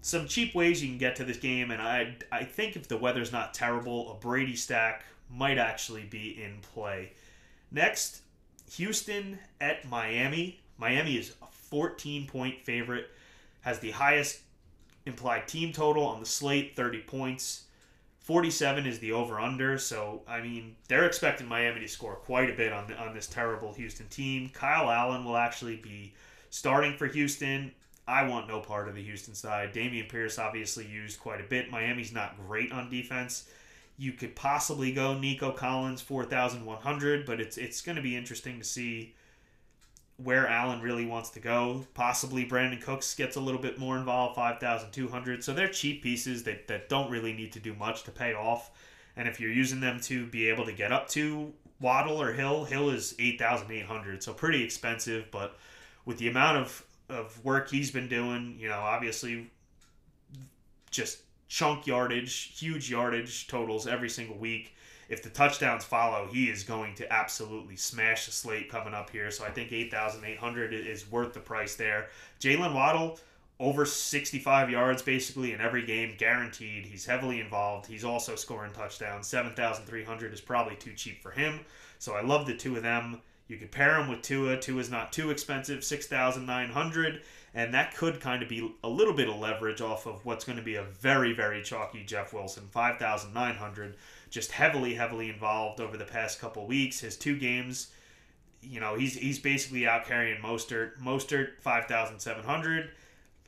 some 0.00 0.26
cheap 0.26 0.52
ways 0.52 0.82
you 0.82 0.88
can 0.88 0.98
get 0.98 1.14
to 1.14 1.24
this 1.24 1.36
game, 1.36 1.70
and 1.70 1.80
I, 1.80 2.16
I 2.32 2.42
think 2.42 2.74
if 2.74 2.88
the 2.88 2.96
weather's 2.96 3.30
not 3.30 3.54
terrible, 3.54 4.10
a 4.10 4.14
Brady 4.16 4.56
stack 4.56 5.04
might 5.32 5.58
actually 5.58 6.02
be 6.02 6.42
in 6.42 6.58
play. 6.74 7.12
Next, 7.70 8.22
Houston 8.72 9.38
at 9.60 9.88
Miami. 9.88 10.58
Miami 10.80 11.16
is 11.16 11.34
a 11.42 11.46
14 11.46 12.26
point 12.26 12.64
favorite, 12.64 13.08
has 13.60 13.78
the 13.78 13.90
highest 13.90 14.40
implied 15.06 15.46
team 15.46 15.72
total 15.72 16.04
on 16.04 16.20
the 16.20 16.26
slate, 16.26 16.74
30 16.74 17.00
points. 17.02 17.64
47 18.20 18.86
is 18.86 18.98
the 18.98 19.12
over 19.12 19.40
under, 19.40 19.76
so 19.78 20.22
I 20.28 20.40
mean, 20.40 20.76
they're 20.88 21.06
expecting 21.06 21.48
Miami 21.48 21.80
to 21.80 21.88
score 21.88 22.14
quite 22.14 22.50
a 22.50 22.54
bit 22.54 22.72
on, 22.72 22.86
the, 22.86 22.96
on 22.96 23.14
this 23.14 23.26
terrible 23.26 23.72
Houston 23.72 24.06
team. 24.08 24.50
Kyle 24.50 24.90
Allen 24.90 25.24
will 25.24 25.36
actually 25.36 25.76
be 25.76 26.14
starting 26.50 26.96
for 26.96 27.06
Houston. 27.06 27.72
I 28.06 28.24
want 28.24 28.48
no 28.48 28.60
part 28.60 28.88
of 28.88 28.94
the 28.94 29.02
Houston 29.02 29.34
side. 29.34 29.72
Dameon 29.72 30.08
Pierce 30.08 30.38
obviously 30.38 30.86
used 30.86 31.20
quite 31.20 31.40
a 31.40 31.44
bit. 31.44 31.70
Miami's 31.70 32.12
not 32.12 32.36
great 32.46 32.72
on 32.72 32.90
defense. 32.90 33.48
You 33.96 34.12
could 34.12 34.34
possibly 34.34 34.92
go 34.92 35.18
Nico 35.18 35.52
Collins 35.52 36.00
4,100, 36.00 37.26
but 37.26 37.40
it's 37.40 37.56
it's 37.56 37.82
going 37.82 37.96
to 37.96 38.02
be 38.02 38.16
interesting 38.16 38.58
to 38.58 38.64
see 38.64 39.14
where 40.22 40.46
Allen 40.46 40.80
really 40.80 41.06
wants 41.06 41.30
to 41.30 41.40
go. 41.40 41.86
Possibly 41.94 42.46
Brandin 42.46 42.80
Cooks 42.80 43.14
gets 43.14 43.36
a 43.36 43.40
little 43.40 43.60
bit 43.60 43.78
more 43.78 43.96
involved, 43.96 44.36
5,200. 44.36 45.42
So 45.42 45.52
they're 45.52 45.68
cheap 45.68 46.02
pieces 46.02 46.42
that, 46.44 46.68
that 46.68 46.88
don't 46.88 47.10
really 47.10 47.32
need 47.32 47.52
to 47.52 47.60
do 47.60 47.74
much 47.74 48.02
to 48.04 48.10
pay 48.10 48.34
off. 48.34 48.70
And 49.16 49.26
if 49.28 49.40
you're 49.40 49.52
using 49.52 49.80
them 49.80 50.00
to 50.02 50.26
be 50.26 50.48
able 50.48 50.64
to 50.66 50.72
get 50.72 50.92
up 50.92 51.08
to 51.10 51.52
Waddle 51.80 52.20
or 52.20 52.32
Hill, 52.32 52.64
Hill 52.64 52.90
is 52.90 53.14
8,800. 53.18 54.22
So 54.22 54.32
pretty 54.32 54.62
expensive, 54.62 55.30
but 55.30 55.56
with 56.04 56.18
the 56.18 56.28
amount 56.28 56.58
of, 56.58 56.84
of 57.08 57.44
work 57.44 57.70
he's 57.70 57.90
been 57.90 58.08
doing, 58.08 58.56
you 58.58 58.68
know, 58.68 58.80
obviously 58.80 59.50
just 60.90 61.22
chunk 61.48 61.86
yardage, 61.86 62.58
huge 62.58 62.90
yardage 62.90 63.48
totals 63.48 63.86
every 63.86 64.08
single 64.08 64.36
week 64.36 64.74
if 65.10 65.24
the 65.24 65.28
touchdowns 65.28 65.84
follow, 65.84 66.28
he 66.28 66.48
is 66.48 66.62
going 66.62 66.94
to 66.94 67.12
absolutely 67.12 67.74
smash 67.74 68.26
the 68.26 68.32
slate 68.32 68.70
coming 68.70 68.94
up 68.94 69.10
here. 69.10 69.30
So 69.32 69.44
I 69.44 69.50
think 69.50 69.72
8,800 69.72 70.72
is 70.72 71.10
worth 71.10 71.34
the 71.34 71.40
price 71.40 71.74
there. 71.74 72.08
Jaylen 72.40 72.72
Waddle, 72.72 73.18
over 73.58 73.84
65 73.84 74.70
yards 74.70 75.02
basically 75.02 75.52
in 75.52 75.60
every 75.60 75.84
game, 75.84 76.14
guaranteed. 76.16 76.86
He's 76.86 77.04
heavily 77.04 77.40
involved. 77.40 77.86
He's 77.86 78.04
also 78.04 78.36
scoring 78.36 78.72
touchdowns. 78.72 79.26
7,300 79.26 80.32
is 80.32 80.40
probably 80.40 80.76
too 80.76 80.94
cheap 80.94 81.20
for 81.20 81.32
him. 81.32 81.60
So 81.98 82.14
I 82.14 82.22
love 82.22 82.46
the 82.46 82.54
two 82.54 82.76
of 82.76 82.84
them. 82.84 83.20
You 83.48 83.56
could 83.56 83.72
pair 83.72 83.94
them 83.94 84.08
with 84.08 84.22
Tua. 84.22 84.60
Tua 84.60 84.80
is 84.80 84.90
not 84.90 85.12
too 85.12 85.32
expensive, 85.32 85.82
6,900. 85.82 87.22
And 87.52 87.74
that 87.74 87.96
could 87.96 88.20
kind 88.20 88.44
of 88.44 88.48
be 88.48 88.72
a 88.84 88.88
little 88.88 89.12
bit 89.12 89.28
of 89.28 89.40
leverage 89.40 89.80
off 89.80 90.06
of 90.06 90.24
what's 90.24 90.44
going 90.44 90.58
to 90.58 90.64
be 90.64 90.76
a 90.76 90.84
very, 90.84 91.32
very 91.32 91.64
chalky 91.64 92.04
Jeff 92.04 92.32
Wilson, 92.32 92.68
5,900 92.70 93.96
just 94.30 94.52
heavily, 94.52 94.94
heavily 94.94 95.28
involved 95.28 95.80
over 95.80 95.96
the 95.96 96.04
past 96.04 96.40
couple 96.40 96.66
weeks. 96.66 97.00
His 97.00 97.16
two 97.16 97.36
games, 97.36 97.88
you 98.62 98.80
know, 98.80 98.94
he's 98.94 99.14
he's 99.14 99.38
basically 99.38 99.86
out 99.86 100.06
carrying 100.06 100.40
Mostert. 100.40 100.98
Mostert 101.02 101.60
five 101.60 101.86
thousand 101.86 102.20
seven 102.20 102.44
hundred, 102.44 102.90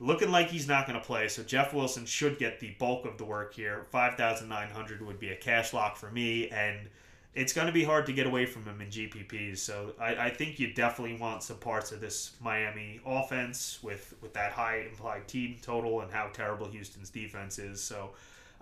looking 0.00 0.30
like 0.30 0.48
he's 0.48 0.68
not 0.68 0.86
going 0.86 0.98
to 0.98 1.04
play. 1.04 1.28
So 1.28 1.42
Jeff 1.42 1.72
Wilson 1.72 2.04
should 2.04 2.38
get 2.38 2.60
the 2.60 2.74
bulk 2.78 3.06
of 3.06 3.16
the 3.16 3.24
work 3.24 3.54
here. 3.54 3.86
Five 3.90 4.16
thousand 4.16 4.48
nine 4.48 4.70
hundred 4.70 5.00
would 5.02 5.20
be 5.20 5.30
a 5.30 5.36
cash 5.36 5.72
lock 5.72 5.96
for 5.96 6.10
me, 6.10 6.48
and 6.50 6.88
it's 7.34 7.52
going 7.52 7.66
to 7.66 7.72
be 7.72 7.84
hard 7.84 8.04
to 8.06 8.12
get 8.12 8.26
away 8.26 8.44
from 8.44 8.64
him 8.64 8.80
in 8.80 8.88
GPPs. 8.88 9.58
So 9.58 9.94
I, 9.98 10.16
I 10.16 10.30
think 10.30 10.58
you 10.58 10.74
definitely 10.74 11.16
want 11.16 11.42
some 11.42 11.56
parts 11.56 11.92
of 11.92 12.00
this 12.00 12.32
Miami 12.42 13.00
offense 13.06 13.78
with 13.82 14.14
with 14.20 14.34
that 14.34 14.52
high 14.52 14.80
implied 14.90 15.28
team 15.28 15.56
total 15.62 16.00
and 16.00 16.10
how 16.10 16.28
terrible 16.32 16.66
Houston's 16.66 17.08
defense 17.08 17.58
is. 17.58 17.80
So 17.80 18.10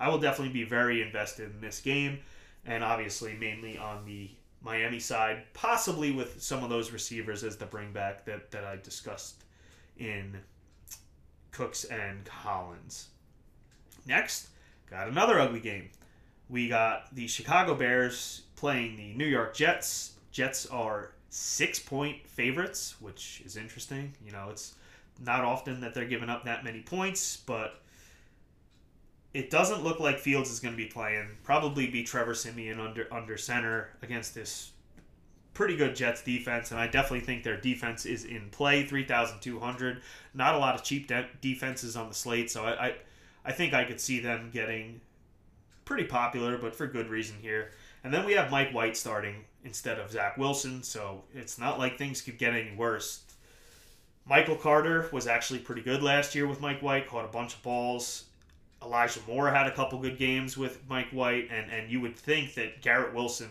I 0.01 0.09
will 0.09 0.19
definitely 0.19 0.55
be 0.55 0.65
very 0.65 1.03
invested 1.03 1.53
in 1.55 1.61
this 1.61 1.81
game, 1.81 2.21
and 2.65 2.83
obviously 2.83 3.37
mainly 3.39 3.79
on 3.79 4.07
the 4.07 4.31
Miami 4.63 4.99
side, 4.99 5.43
possibly 5.53 6.11
with 6.11 6.43
some 6.43 6.65
of 6.65 6.71
those 6.71 6.91
receivers 6.91 7.45
as 7.45 7.57
the 7.59 7.67
bringback 7.67 8.25
that, 8.25 8.51
that 8.51 8.65
I 8.65 8.77
discussed 8.77 9.45
in 9.99 10.39
Cooks 11.53 11.85
and 11.85 12.25
Collins. 12.25 13.09
Next, 14.07 14.49
got 14.89 15.09
another 15.09 15.39
ugly 15.39 15.61
game. 15.61 15.91
We 16.49 16.69
got 16.69 17.15
the 17.15 17.29
Chicago 17.29 17.75
Bears 17.75 18.43
playing 18.57 18.97
the 18.97 19.13
New 19.15 19.27
York 19.27 19.55
Jets. 19.55 20.15
Jets 20.33 20.67
are 20.67 21.13
six 21.29 21.79
point 21.79 22.27
favorites, 22.27 22.97
which 23.01 23.43
is 23.45 23.57
interesting. 23.57 24.15
You 24.25 24.33
know, 24.33 24.49
it's 24.51 24.75
not 25.25 25.45
often 25.45 25.81
that 25.83 25.95
they're 25.95 26.07
giving 26.07 26.29
up 26.29 26.45
that 26.47 26.65
many 26.65 26.81
points, 26.81 27.37
but 27.37 27.83
it 29.33 29.51
doesn't 29.51 29.85
look 29.85 30.01
like 30.01 30.19
Fields 30.19 30.51
is 30.51 30.61
going 30.61 30.75
to 30.75 30.83
be 30.83 30.87
playing. 30.87 31.29
Probably 31.45 31.87
be 31.87 32.03
Trevor 32.03 32.35
Siemian 32.35 32.81
under 32.81 33.13
under 33.13 33.37
center 33.37 33.91
against 34.03 34.35
this 34.35 34.73
pretty 35.55 35.77
good 35.77 35.95
Jets 35.95 36.23
defense, 36.23 36.71
and 36.71 36.81
I 36.81 36.87
definitely 36.87 37.21
think 37.21 37.45
their 37.45 37.61
defense 37.61 38.07
is 38.07 38.25
in 38.25 38.49
play. 38.51 38.85
Three 38.85 39.05
thousand 39.05 39.41
two 39.41 39.61
hundred. 39.61 40.03
Not 40.35 40.55
a 40.55 40.59
lot 40.59 40.75
of 40.75 40.83
cheap 40.83 41.09
de- 41.09 41.29
defenses 41.41 41.97
on 41.97 42.09
the 42.09 42.15
slate, 42.15 42.51
so 42.51 42.65
I, 42.65 42.87
I 42.87 42.95
I 43.45 43.53
think 43.53 43.73
I 43.73 43.85
could 43.85 44.01
see 44.01 44.21
them 44.21 44.51
getting 44.53 45.01
pretty 45.85 46.05
popular, 46.05 46.59
but 46.59 46.75
for 46.75 46.87
good 46.87 47.09
reason 47.09 47.37
here. 47.41 47.73
And 48.03 48.13
then 48.13 48.25
we 48.25 48.33
have 48.33 48.51
Mike 48.51 48.73
White 48.73 48.97
starting 48.97 49.45
instead 49.65 49.99
of 49.99 50.11
Zach 50.11 50.39
Wilson, 50.39 50.83
so 50.83 51.23
it's 51.35 51.59
not 51.59 51.79
like 51.79 51.99
things 51.99 52.23
could 52.23 52.39
get 52.39 52.55
any 52.55 52.75
worse. 52.75 53.23
Michael 54.27 54.57
Carter 54.57 55.09
was 55.13 55.27
actually 55.27 55.59
pretty 55.59 55.83
good 55.83 56.03
last 56.03 56.35
year 56.35 56.47
with 56.47 56.61
Mike 56.61 56.83
White, 56.83 57.09
caught 57.09 57.25
a 57.25 57.29
bunch 57.29 57.55
of 57.55 57.63
balls. 57.63 58.25
Elijah 58.83 59.21
Moore 59.27 59.51
had 59.51 59.67
a 59.67 59.75
couple 59.75 59.99
good 59.99 60.19
games 60.19 60.57
with 60.57 60.81
Mike 60.89 61.11
White, 61.11 61.49
and, 61.51 61.71
and 61.71 61.91
you 61.91 62.01
would 62.01 62.17
think 62.17 62.55
that 62.55 62.81
Garrett 62.81 63.15
Wilson 63.15 63.49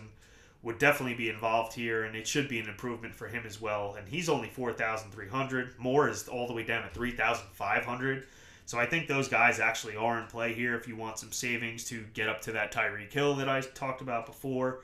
would 0.62 0.78
definitely 0.78 1.14
be 1.14 1.28
involved 1.28 1.72
here, 1.72 2.04
and 2.04 2.14
it 2.14 2.26
should 2.26 2.48
be 2.48 2.58
an 2.58 2.68
improvement 2.68 3.14
for 3.14 3.28
him 3.28 3.44
as 3.46 3.60
well. 3.60 3.94
And 3.96 4.08
he's 4.08 4.28
only 4.28 4.48
4,300. 4.48 5.78
Moore 5.78 6.08
is 6.08 6.28
all 6.28 6.46
the 6.46 6.52
way 6.52 6.64
down 6.64 6.84
at 6.84 6.92
3,500. 6.92 8.26
So 8.66 8.78
I 8.78 8.86
think 8.86 9.08
those 9.08 9.26
guys 9.26 9.58
actually 9.58 9.96
are 9.96 10.20
in 10.20 10.26
play 10.26 10.52
here 10.52 10.76
if 10.76 10.86
you 10.86 10.96
want 10.96 11.18
some 11.18 11.32
savings 11.32 11.84
to 11.86 12.04
get 12.14 12.28
up 12.28 12.40
to 12.42 12.52
that 12.52 12.72
Tyreek 12.72 13.12
Hill 13.12 13.34
that 13.36 13.48
I 13.48 13.62
talked 13.62 14.00
about 14.00 14.26
before. 14.26 14.82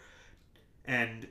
And 0.87 1.27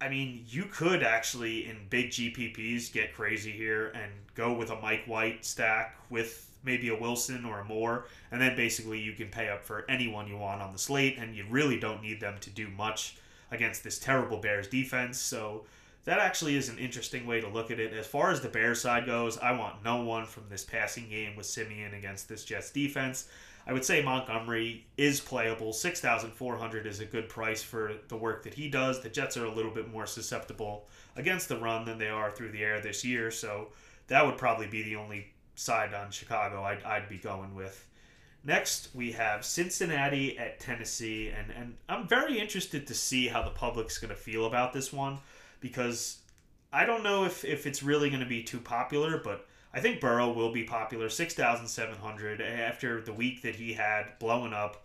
I 0.00 0.08
mean, 0.08 0.44
you 0.48 0.64
could 0.64 1.02
actually 1.02 1.66
in 1.66 1.78
big 1.88 2.10
GPPs 2.10 2.92
get 2.92 3.14
crazy 3.14 3.52
here 3.52 3.88
and 3.94 4.12
go 4.34 4.52
with 4.52 4.70
a 4.70 4.80
Mike 4.80 5.04
White 5.06 5.44
stack 5.44 5.96
with 6.10 6.50
maybe 6.64 6.88
a 6.88 6.96
Wilson 6.96 7.44
or 7.44 7.60
a 7.60 7.64
Moore, 7.64 8.06
and 8.30 8.40
then 8.40 8.56
basically 8.56 8.98
you 8.98 9.12
can 9.12 9.28
pay 9.28 9.48
up 9.48 9.64
for 9.64 9.84
anyone 9.88 10.26
you 10.28 10.36
want 10.36 10.62
on 10.62 10.72
the 10.72 10.78
slate, 10.78 11.18
and 11.18 11.36
you 11.36 11.44
really 11.48 11.78
don't 11.78 12.02
need 12.02 12.20
them 12.20 12.36
to 12.40 12.50
do 12.50 12.68
much 12.68 13.16
against 13.50 13.84
this 13.84 13.98
terrible 13.98 14.38
Bears 14.38 14.66
defense. 14.66 15.18
So 15.18 15.64
that 16.04 16.18
actually 16.18 16.56
is 16.56 16.68
an 16.68 16.78
interesting 16.78 17.26
way 17.26 17.40
to 17.40 17.48
look 17.48 17.70
at 17.70 17.80
it. 17.80 17.92
As 17.92 18.06
far 18.06 18.30
as 18.30 18.40
the 18.40 18.48
Bears 18.48 18.80
side 18.80 19.06
goes, 19.06 19.38
I 19.38 19.52
want 19.52 19.84
no 19.84 20.02
one 20.02 20.26
from 20.26 20.44
this 20.48 20.64
passing 20.64 21.08
game 21.08 21.36
with 21.36 21.46
Siemian 21.46 21.94
against 21.94 22.28
this 22.28 22.44
Jets 22.44 22.70
defense. 22.70 23.28
I 23.66 23.72
would 23.72 23.84
say 23.84 24.02
Montgomery 24.02 24.84
is 24.98 25.20
playable. 25.20 25.72
6,400 25.72 26.86
is 26.86 27.00
a 27.00 27.06
good 27.06 27.30
price 27.30 27.62
for 27.62 27.94
the 28.08 28.16
work 28.16 28.42
that 28.42 28.52
he 28.52 28.68
does. 28.68 29.00
The 29.00 29.08
Jets 29.08 29.38
are 29.38 29.46
a 29.46 29.54
little 29.54 29.70
bit 29.70 29.90
more 29.90 30.06
susceptible 30.06 30.86
against 31.16 31.48
the 31.48 31.56
run 31.56 31.86
than 31.86 31.96
they 31.96 32.10
are 32.10 32.30
through 32.30 32.50
the 32.50 32.62
air 32.62 32.80
this 32.80 33.04
year, 33.04 33.30
so 33.30 33.68
that 34.08 34.26
would 34.26 34.36
probably 34.36 34.66
be 34.66 34.82
the 34.82 34.96
only 34.96 35.32
side 35.54 35.94
on 35.94 36.10
Chicago 36.10 36.62
I'd, 36.62 36.82
I'd 36.82 37.08
be 37.08 37.18
going 37.18 37.54
with. 37.54 37.86
Next, 38.46 38.90
we 38.94 39.12
have 39.12 39.44
Cincinnati 39.44 40.36
at 40.38 40.60
Tennessee, 40.60 41.28
and, 41.30 41.50
and 41.50 41.76
I'm 41.88 42.06
very 42.06 42.38
interested 42.38 42.86
to 42.86 42.94
see 42.94 43.28
how 43.28 43.42
the 43.42 43.50
public's 43.50 43.96
going 43.96 44.10
to 44.10 44.16
feel 44.16 44.44
about 44.44 44.74
this 44.74 44.92
one 44.92 45.18
because 45.60 46.18
I 46.70 46.84
don't 46.84 47.02
know 47.02 47.24
if, 47.24 47.44
if 47.44 47.66
it's 47.66 47.82
really 47.82 48.10
going 48.10 48.20
to 48.20 48.26
be 48.26 48.42
too 48.42 48.60
popular, 48.60 49.18
but 49.22 49.46
I 49.74 49.80
think 49.80 50.00
Burrow 50.00 50.32
will 50.32 50.52
be 50.52 50.62
popular. 50.62 51.08
6,700 51.08 52.40
after 52.40 53.00
the 53.00 53.12
week 53.12 53.42
that 53.42 53.56
he 53.56 53.72
had 53.72 54.18
blowing 54.20 54.52
up. 54.52 54.84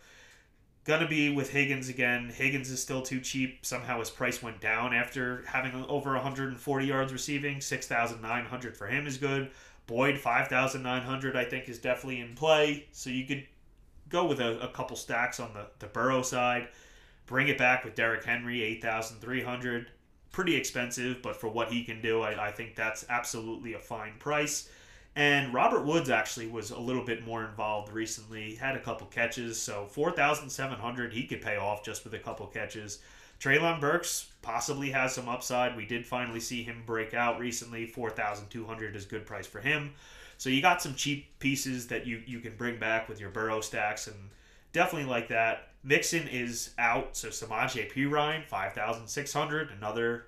Gonna 0.86 1.08
be 1.08 1.30
with 1.30 1.52
Higgins 1.52 1.90
again. 1.90 2.30
Higgins 2.30 2.72
is 2.72 2.82
still 2.82 3.04
too 3.04 3.20
cheap. 3.20 3.64
Somehow 3.64 4.00
his 4.00 4.10
price 4.10 4.42
went 4.42 4.60
down 4.60 4.94
after 4.94 5.44
having 5.46 5.86
over 5.86 6.14
140 6.14 6.86
yards 6.86 7.14
receiving. 7.14 7.62
6,900 7.62 8.76
for 8.76 8.88
him 8.88 9.06
is 9.06 9.18
good. 9.18 9.52
Boyd 9.90 10.20
5,900 10.20 11.36
I 11.36 11.44
think 11.46 11.68
is 11.68 11.80
definitely 11.80 12.20
in 12.20 12.36
play. 12.36 12.86
So 12.92 13.10
you 13.10 13.26
could 13.26 13.48
go 14.08 14.24
with 14.26 14.40
a, 14.40 14.60
a 14.60 14.68
couple 14.68 14.96
stacks 14.96 15.40
on 15.40 15.52
the, 15.56 15.66
the 15.80 15.88
Burrow 15.88 16.22
side. 16.22 16.68
Bring 17.26 17.48
it 17.48 17.58
back 17.58 17.84
with 17.84 17.96
Derrick 17.96 18.24
Henry 18.24 18.62
8,300. 18.62 19.88
Pretty 20.32 20.56
expensive, 20.56 21.24
but 21.24 21.36
for 21.36 21.50
what 21.50 21.72
he 21.72 21.84
can 21.84 22.04
do, 22.04 22.22
I, 22.22 22.50
I 22.50 22.52
think 22.52 22.76
that's 22.76 23.04
absolutely 23.10 23.74
a 23.74 23.80
fine 23.80 24.14
price. 24.20 24.70
And 25.16 25.56
Robert 25.56 25.84
Woods 25.84 26.12
actually 26.12 26.46
was 26.46 26.70
a 26.70 26.80
little 26.80 27.04
bit 27.04 27.26
more 27.26 27.44
involved 27.44 27.92
recently. 27.92 28.54
Had 28.54 28.76
a 28.76 28.80
couple 28.80 29.08
catches, 29.08 29.60
so 29.60 29.88
4,700 29.88 31.14
he 31.14 31.26
could 31.26 31.42
pay 31.42 31.58
off 31.58 31.84
just 31.84 32.04
with 32.04 32.14
a 32.14 32.20
couple 32.20 32.46
catches. 32.46 33.00
Treylon 33.40 33.80
Burks 33.80 34.28
possibly 34.42 34.92
has 34.92 35.14
some 35.14 35.30
upside. 35.30 35.76
We 35.76 35.86
did 35.86 36.06
finally 36.06 36.40
see 36.40 36.64
him 36.64 36.84
break 36.86 37.14
out 37.14 37.40
recently. 37.40 37.86
4,200 37.86 38.96
is 38.96 39.06
a 39.06 39.08
good 39.08 39.26
price 39.26 39.48
for 39.48 39.60
him. 39.60 39.94
So 40.38 40.50
you 40.50 40.62
got 40.62 40.82
some 40.82 40.96
cheap 40.96 41.38
pieces 41.40 41.88
that 41.88 42.06
you, 42.06 42.22
you 42.26 42.40
can 42.40 42.56
bring 42.56 42.80
back 42.80 43.10
with 43.10 43.20
your 43.20 43.30
Burrow 43.30 43.62
stacks 43.62 44.08
and 44.08 44.16
definitely 44.74 45.10
like 45.10 45.28
that. 45.30 45.70
Mixon 45.84 46.28
is 46.28 46.72
out, 46.78 47.16
so 47.16 47.30
Samaje 47.30 47.92
Perine, 47.92 48.46
5,600, 48.46 49.72
another 49.78 50.26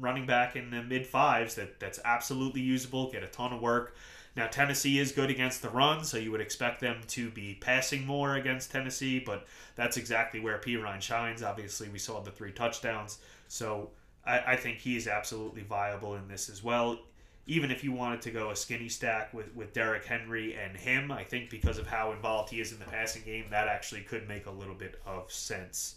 running 0.00 0.26
back 0.26 0.56
in 0.56 0.70
the 0.70 0.82
mid 0.82 1.06
fives 1.06 1.54
that, 1.56 1.80
that's 1.80 2.00
absolutely 2.04 2.60
usable, 2.60 3.10
get 3.10 3.22
a 3.22 3.28
ton 3.28 3.52
of 3.52 3.60
work. 3.60 3.96
Now, 4.36 4.48
Tennessee 4.48 4.98
is 4.98 5.12
good 5.12 5.30
against 5.30 5.62
the 5.62 5.70
run, 5.70 6.04
so 6.04 6.18
you 6.18 6.32
would 6.32 6.40
expect 6.40 6.80
them 6.80 7.02
to 7.08 7.30
be 7.30 7.56
passing 7.60 8.04
more 8.04 8.34
against 8.34 8.72
Tennessee, 8.72 9.20
but 9.20 9.46
that's 9.76 9.96
exactly 9.96 10.40
where 10.40 10.58
Perine 10.58 11.00
shines. 11.00 11.42
Obviously, 11.42 11.88
we 11.88 12.00
saw 12.00 12.20
the 12.20 12.32
three 12.32 12.50
touchdowns, 12.50 13.18
so 13.46 13.90
I, 14.26 14.40
I 14.40 14.56
think 14.56 14.78
he 14.78 14.96
is 14.96 15.06
absolutely 15.06 15.62
viable 15.62 16.16
in 16.16 16.26
this 16.26 16.48
as 16.48 16.64
well. 16.64 16.98
Even 17.46 17.70
if 17.70 17.84
you 17.84 17.92
wanted 17.92 18.22
to 18.22 18.30
go 18.30 18.50
a 18.50 18.56
skinny 18.56 18.88
stack 18.88 19.32
with, 19.34 19.54
with 19.54 19.72
Derrick 19.72 20.04
Henry 20.04 20.56
and 20.56 20.76
him, 20.76 21.12
I 21.12 21.22
think 21.22 21.50
because 21.50 21.78
of 21.78 21.86
how 21.86 22.12
involved 22.12 22.50
he 22.50 22.60
is 22.60 22.72
in 22.72 22.78
the 22.78 22.86
passing 22.86 23.22
game, 23.22 23.44
that 23.50 23.68
actually 23.68 24.00
could 24.00 24.26
make 24.26 24.46
a 24.46 24.50
little 24.50 24.74
bit 24.74 25.00
of 25.06 25.30
sense. 25.30 25.96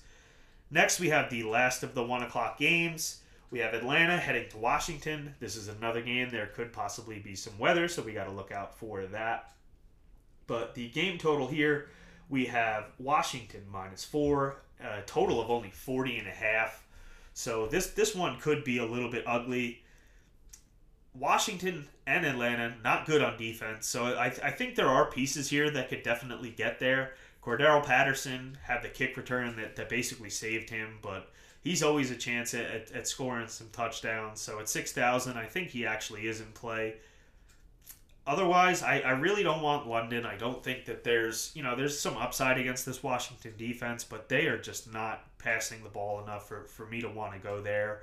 Next, 0.69 0.99
we 0.99 1.09
have 1.09 1.29
the 1.29 1.43
last 1.43 1.83
of 1.83 1.95
the 1.95 2.03
one 2.03 2.21
o'clock 2.21 2.59
games. 2.59 3.21
We 3.49 3.59
have 3.59 3.73
Atlanta 3.73 4.17
heading 4.17 4.49
to 4.49 4.57
Washington. 4.57 5.35
This 5.39 5.55
is 5.55 5.69
another 5.69 6.01
game. 6.01 6.29
There 6.29 6.47
could 6.47 6.73
possibly 6.73 7.19
be 7.19 7.35
some 7.35 7.57
weather, 7.57 7.87
so 7.87 8.01
we 8.01 8.11
got 8.11 8.25
to 8.25 8.31
look 8.31 8.51
out 8.51 8.77
for 8.77 9.05
that. 9.05 9.53
But 10.47 10.75
the 10.75 10.89
game 10.89 11.17
total 11.17 11.47
here, 11.47 11.89
we 12.29 12.45
have 12.47 12.85
Washington 12.99 13.63
minus 13.71 14.03
four, 14.03 14.57
a 14.81 15.01
total 15.05 15.41
of 15.41 15.49
only 15.49 15.69
40 15.69 16.17
and 16.17 16.27
a 16.27 16.31
half. 16.31 16.85
So 17.33 17.67
this 17.67 17.91
this 17.91 18.15
one 18.15 18.39
could 18.39 18.63
be 18.63 18.79
a 18.79 18.85
little 18.85 19.11
bit 19.11 19.23
ugly. 19.25 19.83
Washington 21.13 21.87
and 22.05 22.25
Atlanta 22.25 22.75
not 22.83 23.05
good 23.05 23.21
on 23.21 23.37
defense, 23.37 23.87
so 23.87 24.05
I, 24.05 24.25
I 24.25 24.51
think 24.51 24.75
there 24.75 24.89
are 24.89 25.09
pieces 25.09 25.49
here 25.49 25.69
that 25.71 25.89
could 25.89 26.03
definitely 26.03 26.51
get 26.51 26.79
there. 26.79 27.13
Cordarrelle 27.41 27.85
Patterson 27.85 28.57
had 28.63 28.83
the 28.83 28.89
kick 28.89 29.15
return 29.15 29.55
that, 29.55 29.75
that 29.77 29.89
basically 29.89 30.29
saved 30.29 30.69
him, 30.69 30.99
but 31.01 31.31
he's 31.67 31.83
always 31.83 32.11
a 32.11 32.15
chance 32.15 32.53
at, 32.53 32.65
at, 32.65 32.91
at 32.93 33.07
scoring 33.07 33.47
some 33.47 33.67
touchdowns. 33.71 34.39
So 34.39 34.59
at 34.59 34.69
6,000, 34.69 35.37
I 35.37 35.45
think 35.45 35.69
he 35.69 35.85
actually 35.85 36.27
is 36.27 36.39
in 36.39 36.47
play. 36.53 36.95
Otherwise, 38.25 38.83
I, 38.83 38.99
I 38.99 39.11
really 39.11 39.43
don't 39.43 39.61
want 39.61 39.87
London. 39.87 40.25
I 40.25 40.37
don't 40.37 40.63
think 40.63 40.85
that 40.85 41.03
there's, 41.03 41.51
you 41.55 41.63
know, 41.63 41.75
there's 41.75 41.99
some 41.99 42.15
upside 42.17 42.57
against 42.57 42.85
this 42.85 43.03
Washington 43.03 43.53
defense, 43.57 44.03
but 44.03 44.29
they 44.29 44.47
are 44.47 44.57
just 44.57 44.91
not 44.91 45.25
passing 45.39 45.83
the 45.83 45.89
ball 45.89 46.21
enough 46.23 46.47
for, 46.47 46.63
for 46.65 46.85
me 46.85 47.01
to 47.01 47.09
want 47.09 47.33
to 47.33 47.39
go 47.39 47.61
there. 47.61 48.01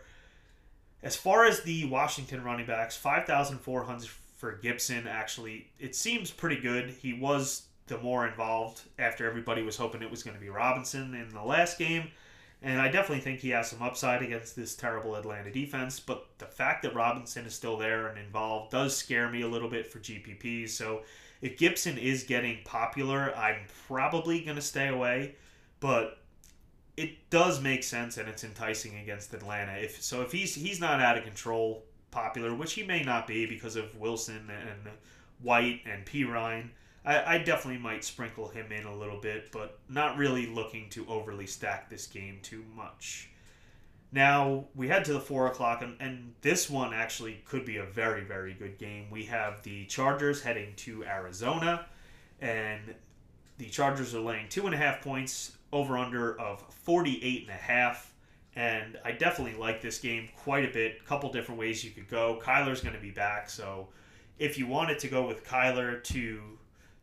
As 1.02 1.16
far 1.16 1.47
as 1.47 1.62
the 1.62 1.87
Washington 1.87 2.42
running 2.44 2.66
backs, 2.66 2.97
5,400 2.97 4.09
for 4.37 4.52
Gibson, 4.52 5.06
actually, 5.06 5.68
it 5.78 5.94
seems 5.94 6.30
pretty 6.30 6.61
good. 6.61 6.90
He 6.90 7.14
was 7.14 7.62
the 7.87 7.99
more 7.99 8.26
involved 8.26 8.83
after 8.99 9.26
everybody 9.26 9.62
was 9.62 9.76
hoping 9.76 10.02
it 10.02 10.11
was 10.11 10.23
going 10.23 10.37
to 10.37 10.40
be 10.40 10.49
Robinson 10.49 11.14
in 11.14 11.30
the 11.30 11.42
last 11.42 11.78
game. 11.78 12.11
And 12.64 12.80
I 12.80 12.88
definitely 12.88 13.21
think 13.21 13.40
he 13.40 13.50
has 13.50 13.68
some 13.68 13.83
upside 13.83 14.23
against 14.23 14.56
this 14.56 14.75
terrible 14.75 15.16
Atlanta 15.16 15.52
defense. 15.52 16.00
But 16.00 16.26
the 16.38 16.47
fact 16.47 16.83
that 16.83 16.94
Robinson 16.94 17.44
is 17.44 17.54
still 17.54 17.76
there 17.76 18.06
and 18.06 18.18
involved 18.18 18.73
does 18.73 18.97
scare 18.97 19.28
me 19.28 19.42
a 19.42 19.49
little 19.49 19.68
bit 19.68 19.87
for 19.87 19.99
GPPs. 19.99 20.71
So 20.71 21.02
if 21.42 21.59
Gibson 21.59 21.99
is 21.99 22.25
getting 22.25 22.61
popular, 22.64 23.37
I'm 23.37 23.66
probably 23.87 24.40
going 24.40 24.56
to 24.56 24.62
stay 24.62 24.88
away. 24.88 25.35
But 25.78 26.23
it 26.97 27.28
does 27.28 27.61
make 27.61 27.83
sense 27.83 28.16
and 28.16 28.30
it's 28.30 28.44
enticing 28.44 28.97
against 28.97 29.35
Atlanta. 29.35 29.73
If 29.73 30.02
so, 30.02 30.23
if 30.23 30.33
he's 30.33 30.54
he's 30.54 30.80
not 30.80 31.02
out 31.02 31.18
of 31.18 31.25
control, 31.25 31.85
popular, 32.11 32.54
which 32.54 32.73
he 32.73 32.83
may 32.83 33.02
not 33.02 33.26
be 33.26 33.44
because 33.44 33.76
of 33.76 33.94
Wilson 33.99 34.49
and 34.49 34.94
White 35.42 35.83
and 35.85 36.06
Perine. 36.06 36.71
I, 37.04 37.34
I 37.34 37.38
definitely 37.38 37.80
might 37.80 38.04
sprinkle 38.04 38.49
him 38.49 38.73
in 38.73 38.84
a 38.84 38.94
little 38.94 39.20
bit, 39.20 39.52
but 39.52 39.78
not 39.88 40.16
really 40.16 40.46
looking 40.46 40.88
to 40.90 41.06
overly 41.08 41.46
stack 41.46 41.90
this 41.90 42.06
game 42.06 42.38
too 42.42 42.64
much. 42.75 43.30
Now 44.11 44.66
we 44.75 44.88
head 44.88 45.04
to 45.06 45.12
the 45.12 45.20
four 45.20 45.49
o'clock, 45.49 45.82
and, 45.82 45.96
and 46.00 46.34
this 46.40 46.70
one 46.70 46.94
actually 46.94 47.42
could 47.44 47.64
be 47.64 47.78
a 47.78 47.84
very, 47.84 48.23
very 48.23 48.54
good 48.54 48.78
game. 48.78 49.11
We 49.11 49.25
have 49.25 49.62
the 49.64 49.87
Chargers 49.87 50.40
heading 50.42 50.73
to 50.76 51.04
Arizona, 51.04 51.87
and 52.40 52.94
the 53.58 53.68
Chargers 53.68 54.14
are 54.14 54.20
laying 54.20 54.49
two 54.49 54.66
and 54.66 54.75
a 54.75 54.78
half 54.78 55.02
points 55.02 55.56
over 55.73 55.99
under 55.99 56.40
of 56.40 56.61
48 56.73 57.42
and 57.42 57.50
a 57.50 57.52
half. 57.52 58.12
And 58.56 58.96
I 59.04 59.11
definitely 59.11 59.58
like 59.58 59.82
this 59.82 59.99
game 59.99 60.28
quite 60.37 60.64
a 60.64 60.73
bit. 60.73 60.99
A 61.00 61.04
couple 61.04 61.32
different 61.32 61.58
ways 61.58 61.84
you 61.84 61.90
could 61.90 62.08
go. 62.08 62.38
Kyler's 62.40 62.80
going 62.80 62.94
to 62.94 63.00
be 63.00 63.11
back, 63.11 63.50
so 63.50 63.88
if 64.38 64.58
you 64.58 64.66
wanted 64.66 65.00
to 65.00 65.08
go 65.08 65.26
with 65.26 65.44
Kyler 65.44 66.02
to 66.04 66.40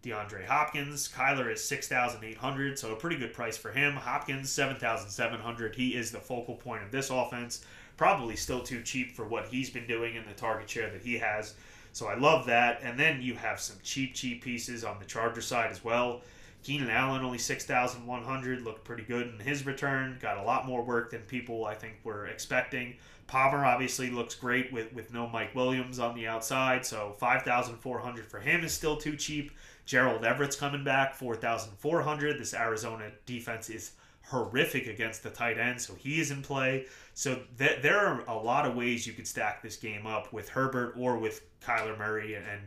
DeAndre 0.03 0.45
Hopkins. 0.45 1.07
Kyler 1.07 1.51
is 1.51 1.63
6,800, 1.63 2.79
so 2.79 2.91
a 2.91 2.95
pretty 2.95 3.17
good 3.17 3.33
price 3.33 3.57
for 3.57 3.71
him. 3.71 3.93
Hopkins, 3.93 4.51
7,700. 4.51 5.75
He 5.75 5.95
is 5.95 6.11
the 6.11 6.19
focal 6.19 6.55
point 6.55 6.83
of 6.83 6.91
this 6.91 7.09
offense. 7.09 7.63
Probably 7.97 8.35
still 8.35 8.63
too 8.63 8.81
cheap 8.81 9.15
for 9.15 9.27
what 9.27 9.47
he's 9.47 9.69
been 9.69 9.87
doing 9.87 10.15
in 10.15 10.25
the 10.25 10.33
target 10.33 10.69
share 10.69 10.89
that 10.89 11.03
he 11.03 11.17
has. 11.19 11.53
So 11.93 12.07
I 12.07 12.15
love 12.15 12.45
that. 12.47 12.79
And 12.81 12.99
then 12.99 13.21
you 13.21 13.35
have 13.35 13.59
some 13.59 13.77
cheap, 13.83 14.15
cheap 14.15 14.43
pieces 14.43 14.83
on 14.83 14.97
the 14.99 15.05
Charger 15.05 15.41
side 15.41 15.71
as 15.71 15.83
well. 15.83 16.21
Keenan 16.63 16.91
Allen 16.91 17.23
only 17.23 17.39
6,100 17.39 18.61
looked 18.61 18.83
pretty 18.83 19.03
good 19.03 19.27
in 19.27 19.39
his 19.39 19.65
return. 19.65 20.17
Got 20.21 20.37
a 20.37 20.43
lot 20.43 20.67
more 20.67 20.83
work 20.83 21.11
than 21.11 21.21
people 21.21 21.65
I 21.65 21.73
think 21.73 21.95
were 22.03 22.27
expecting. 22.27 22.95
Palmer 23.25 23.65
obviously 23.65 24.09
looks 24.11 24.35
great 24.35 24.71
with, 24.71 24.93
with 24.93 25.13
no 25.13 25.27
Mike 25.27 25.55
Williams 25.55 25.99
on 25.99 26.15
the 26.15 26.27
outside, 26.27 26.85
so 26.85 27.15
5,400 27.17 28.25
for 28.25 28.39
him 28.39 28.63
is 28.63 28.73
still 28.73 28.97
too 28.97 29.15
cheap. 29.15 29.51
Gerald 29.85 30.23
Everett's 30.23 30.55
coming 30.55 30.83
back, 30.83 31.13
4,400. 31.15 32.39
This 32.39 32.53
Arizona 32.53 33.11
defense 33.25 33.69
is 33.69 33.91
horrific 34.25 34.87
against 34.87 35.23
the 35.23 35.29
tight 35.29 35.57
end, 35.57 35.81
so 35.81 35.93
he 35.95 36.19
is 36.19 36.31
in 36.31 36.41
play. 36.41 36.85
So 37.13 37.41
th- 37.57 37.81
there 37.81 37.99
are 37.99 38.23
a 38.27 38.35
lot 38.35 38.65
of 38.65 38.75
ways 38.75 39.05
you 39.05 39.13
could 39.13 39.27
stack 39.27 39.61
this 39.61 39.75
game 39.75 40.05
up 40.05 40.31
with 40.31 40.49
Herbert 40.49 40.93
or 40.97 41.17
with 41.17 41.41
Kyler 41.61 41.97
Murray, 41.97 42.35
and, 42.35 42.45
and 42.45 42.61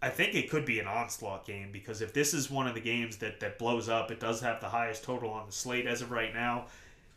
I 0.00 0.08
think 0.10 0.34
it 0.34 0.50
could 0.50 0.64
be 0.64 0.78
an 0.78 0.86
onslaught 0.86 1.46
game 1.46 1.70
because 1.72 2.02
if 2.02 2.12
this 2.12 2.32
is 2.32 2.50
one 2.50 2.66
of 2.66 2.74
the 2.74 2.80
games 2.80 3.16
that, 3.18 3.40
that 3.40 3.58
blows 3.58 3.88
up, 3.88 4.10
it 4.10 4.20
does 4.20 4.40
have 4.40 4.60
the 4.60 4.68
highest 4.68 5.02
total 5.02 5.30
on 5.30 5.46
the 5.46 5.52
slate 5.52 5.86
as 5.86 6.02
of 6.02 6.10
right 6.10 6.32
now. 6.32 6.66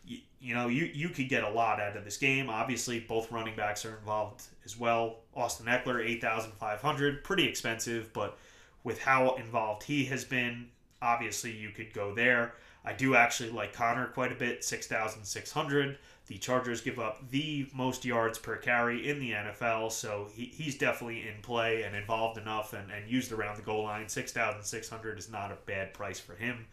You, 0.06 0.18
you 0.40 0.56
know, 0.56 0.68
you, 0.68 0.86
you 0.86 1.10
could 1.10 1.30
get 1.30 1.44
a 1.44 1.50
lot 1.50 1.80
out 1.80 1.96
of 1.96 2.04
this 2.04 2.18
game. 2.18 2.50
Obviously, 2.50 3.00
both 3.00 3.32
running 3.32 3.56
backs 3.56 3.86
are 3.86 3.98
involved 3.98 4.44
as 4.66 4.80
well. 4.80 5.18
Austin 5.36 5.68
Ekeler, 5.68 6.04
8,500, 6.04 7.24
pretty 7.24 7.48
expensive, 7.48 8.12
but 8.14 8.40
with 8.84 9.02
how 9.02 9.36
involved 9.36 9.84
he 9.84 10.06
has 10.06 10.26
been, 10.26 10.70
obviously 11.02 11.52
you 11.52 11.70
could 11.70 11.94
go 11.94 12.14
there. 12.14 12.54
I 12.84 12.94
do 12.94 13.16
actually 13.16 13.52
like 13.52 13.74
Conner 13.74 14.08
quite 14.08 14.32
a 14.32 14.36
bit, 14.36 14.64
6,600. 14.64 15.98
The 16.28 16.38
Chargers 16.38 16.82
give 16.82 16.98
up 16.98 17.30
the 17.30 17.68
most 17.74 18.06
yards 18.06 18.40
per 18.40 18.56
carry 18.58 19.10
in 19.10 19.20
the 19.20 19.32
NFL, 19.32 19.92
so 19.92 20.30
he, 20.34 20.46
he's 20.46 20.78
definitely 20.78 21.28
in 21.28 21.42
play 21.42 21.84
and 21.84 21.96
involved 21.96 22.40
enough 22.40 22.74
and, 22.74 22.90
and 22.92 23.10
used 23.10 23.32
around 23.32 23.58
the 23.58 23.64
goal 23.64 23.84
line. 23.84 24.08
6,600 24.08 25.20
is 25.20 25.30
not 25.30 25.52
a 25.52 25.58
bad 25.66 25.94
price 25.94 26.20
for 26.20 26.34
him. 26.34 26.66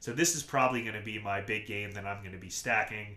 So 0.00 0.12
this 0.12 0.36
is 0.36 0.42
probably 0.42 0.82
going 0.82 0.94
to 0.94 1.00
be 1.00 1.18
my 1.18 1.40
big 1.40 1.66
game 1.66 1.92
that 1.92 2.06
I'm 2.06 2.20
going 2.20 2.34
to 2.34 2.38
be 2.38 2.50
stacking. 2.50 3.16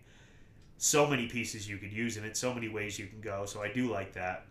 So 0.78 1.06
many 1.06 1.28
pieces 1.28 1.70
you 1.70 1.78
could 1.78 1.92
use 1.92 2.18
in 2.18 2.24
it, 2.24 2.38
so 2.38 2.54
many 2.54 2.70
ways 2.70 2.98
you 2.98 3.08
can 3.08 3.20
go, 3.20 3.46
so 3.46 3.62
I 3.62 3.72
do 3.72 3.92
like 3.92 4.14
that. 4.14 4.46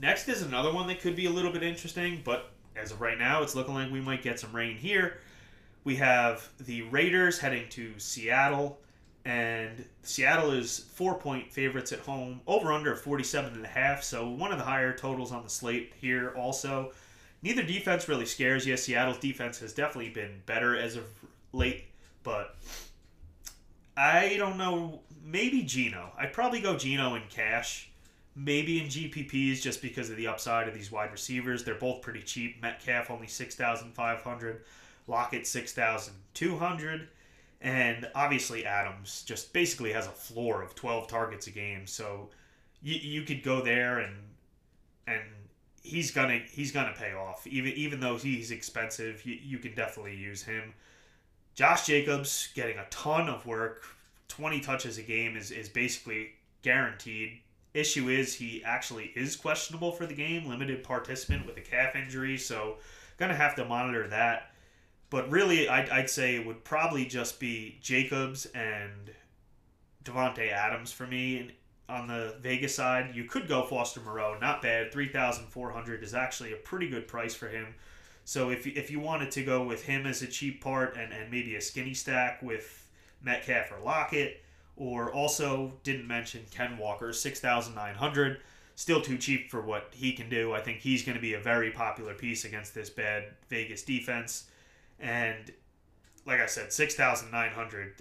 Next 0.00 0.28
is 0.28 0.42
another 0.42 0.72
one 0.72 0.88
that 0.88 1.00
could 1.00 1.14
be 1.14 1.26
a 1.26 1.30
little 1.30 1.52
bit 1.52 1.62
interesting, 1.62 2.20
but 2.24 2.50
as 2.76 2.92
of 2.92 3.00
right 3.00 3.18
now, 3.18 3.42
it's 3.42 3.54
looking 3.54 3.74
like 3.74 3.90
we 3.90 4.00
might 4.00 4.22
get 4.22 4.40
some 4.40 4.54
rain 4.54 4.76
here. 4.76 5.18
We 5.84 5.96
have 5.96 6.48
the 6.60 6.82
Raiders 6.82 7.38
heading 7.38 7.68
to 7.70 7.98
Seattle, 7.98 8.78
and 9.24 9.84
Seattle 10.02 10.52
is 10.52 10.78
four 10.78 11.16
point 11.16 11.52
favorites 11.52 11.92
at 11.92 12.00
home, 12.00 12.40
over 12.46 12.72
under 12.72 12.94
47 12.94 13.54
and 13.54 13.64
a 13.64 13.68
half, 13.68 14.02
so 14.02 14.28
one 14.28 14.52
of 14.52 14.58
the 14.58 14.64
higher 14.64 14.96
totals 14.96 15.32
on 15.32 15.42
the 15.42 15.50
slate 15.50 15.92
here 16.00 16.32
also. 16.36 16.92
Neither 17.42 17.62
defense 17.64 18.08
really 18.08 18.26
scares 18.26 18.66
you. 18.66 18.76
Seattle's 18.76 19.18
defense 19.18 19.58
has 19.58 19.72
definitely 19.72 20.10
been 20.10 20.42
better 20.46 20.76
as 20.76 20.94
of 20.96 21.04
late, 21.52 21.86
but 22.22 22.56
I 23.96 24.36
don't 24.38 24.56
know. 24.56 25.00
Maybe 25.24 25.62
Geno. 25.62 26.12
I'd 26.18 26.32
probably 26.32 26.60
go 26.60 26.76
Geno 26.76 27.14
in 27.14 27.22
cash 27.28 27.91
maybe 28.34 28.80
in 28.80 28.86
GPPs 28.86 29.60
just 29.60 29.82
because 29.82 30.10
of 30.10 30.16
the 30.16 30.26
upside 30.26 30.68
of 30.68 30.74
these 30.74 30.90
wide 30.90 31.12
receivers. 31.12 31.64
They're 31.64 31.74
both 31.74 32.02
pretty 32.02 32.22
cheap. 32.22 32.60
Metcalf 32.62 33.10
only 33.10 33.26
6,500, 33.26 34.64
Lockett 35.06 35.46
6,200, 35.46 37.08
and 37.60 38.10
obviously 38.14 38.64
Adams 38.64 39.22
just 39.26 39.52
basically 39.52 39.92
has 39.92 40.06
a 40.06 40.10
floor 40.10 40.62
of 40.62 40.74
12 40.74 41.08
targets 41.08 41.46
a 41.46 41.50
game. 41.50 41.86
So 41.86 42.30
you, 42.82 42.94
you 42.94 43.22
could 43.22 43.42
go 43.42 43.62
there 43.62 44.00
and 44.00 44.16
and 45.06 45.22
he's 45.82 46.10
gonna 46.10 46.40
he's 46.50 46.72
gonna 46.72 46.94
pay 46.96 47.12
off. 47.12 47.46
Even 47.46 47.72
even 47.72 48.00
though 48.00 48.16
he's 48.16 48.50
expensive, 48.50 49.24
you, 49.26 49.38
you 49.42 49.58
can 49.58 49.74
definitely 49.74 50.16
use 50.16 50.42
him. 50.42 50.74
Josh 51.54 51.86
Jacobs 51.86 52.48
getting 52.54 52.78
a 52.78 52.86
ton 52.88 53.28
of 53.28 53.44
work, 53.44 53.84
20 54.28 54.60
touches 54.60 54.96
a 54.96 55.02
game 55.02 55.36
is, 55.36 55.50
is 55.50 55.68
basically 55.68 56.30
guaranteed 56.62 57.40
issue 57.74 58.08
is 58.08 58.34
he 58.34 58.62
actually 58.64 59.12
is 59.16 59.36
questionable 59.36 59.92
for 59.92 60.06
the 60.06 60.14
game, 60.14 60.46
limited 60.46 60.82
participant 60.84 61.46
with 61.46 61.56
a 61.56 61.60
calf 61.60 61.96
injury, 61.96 62.36
so 62.38 62.78
gonna 63.18 63.34
have 63.34 63.54
to 63.56 63.64
monitor 63.64 64.08
that. 64.08 64.52
But 65.10 65.30
really, 65.30 65.68
I'd, 65.68 65.90
I'd 65.90 66.10
say 66.10 66.36
it 66.36 66.46
would 66.46 66.64
probably 66.64 67.04
just 67.04 67.38
be 67.38 67.78
Jacobs 67.82 68.46
and 68.46 69.10
Davante 70.04 70.50
Adams 70.50 70.90
for 70.90 71.06
me 71.06 71.52
on 71.88 72.06
the 72.06 72.36
Vegas 72.40 72.74
side. 72.74 73.14
You 73.14 73.24
could 73.24 73.46
go 73.46 73.64
Foster 73.64 74.00
Moreau, 74.00 74.38
not 74.40 74.62
bad. 74.62 74.90
Three 74.90 75.08
thousand 75.08 75.46
four 75.46 75.70
hundred 75.70 76.02
is 76.02 76.14
actually 76.14 76.52
a 76.52 76.56
pretty 76.56 76.88
good 76.88 77.06
price 77.06 77.34
for 77.34 77.48
him. 77.48 77.74
So 78.24 78.50
if 78.50 78.66
if 78.66 78.90
you 78.90 79.00
wanted 79.00 79.30
to 79.32 79.44
go 79.44 79.64
with 79.64 79.84
him 79.84 80.06
as 80.06 80.22
a 80.22 80.26
cheap 80.26 80.62
part 80.62 80.96
and, 80.96 81.12
and 81.12 81.30
maybe 81.30 81.56
a 81.56 81.60
skinny 81.60 81.92
stack 81.92 82.42
with 82.42 82.88
Metcalf 83.22 83.70
or 83.72 83.84
Lockett, 83.84 84.42
or 84.82 85.12
also 85.12 85.72
didn't 85.84 86.08
mention 86.08 86.44
Ken 86.50 86.76
Walker, 86.76 87.12
6,900. 87.12 88.40
Still 88.74 89.00
too 89.00 89.16
cheap 89.16 89.48
for 89.48 89.62
what 89.62 89.90
he 89.92 90.12
can 90.12 90.28
do. 90.28 90.54
I 90.54 90.60
think 90.60 90.78
he's 90.80 91.04
going 91.04 91.14
to 91.14 91.22
be 91.22 91.34
a 91.34 91.40
very 91.40 91.70
popular 91.70 92.14
piece 92.14 92.44
against 92.44 92.74
this 92.74 92.90
bad 92.90 93.26
Vegas 93.48 93.84
defense. 93.84 94.48
And 94.98 95.52
like 96.26 96.40
I 96.40 96.46
said, 96.46 96.72
6,900. 96.72 97.92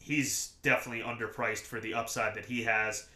He's 0.00 0.52
definitely 0.62 1.02
underpriced 1.02 1.62
for 1.62 1.80
the 1.80 1.94
upside 1.94 2.36
that 2.36 2.44
he 2.44 2.62
has. 2.62 3.08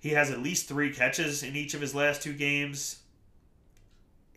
He 0.00 0.08
has 0.10 0.32
at 0.32 0.42
least 0.42 0.66
three 0.66 0.92
catches 0.92 1.44
in 1.44 1.54
each 1.54 1.74
of 1.74 1.80
his 1.80 1.94
last 1.94 2.20
two 2.20 2.32
games. 2.32 2.98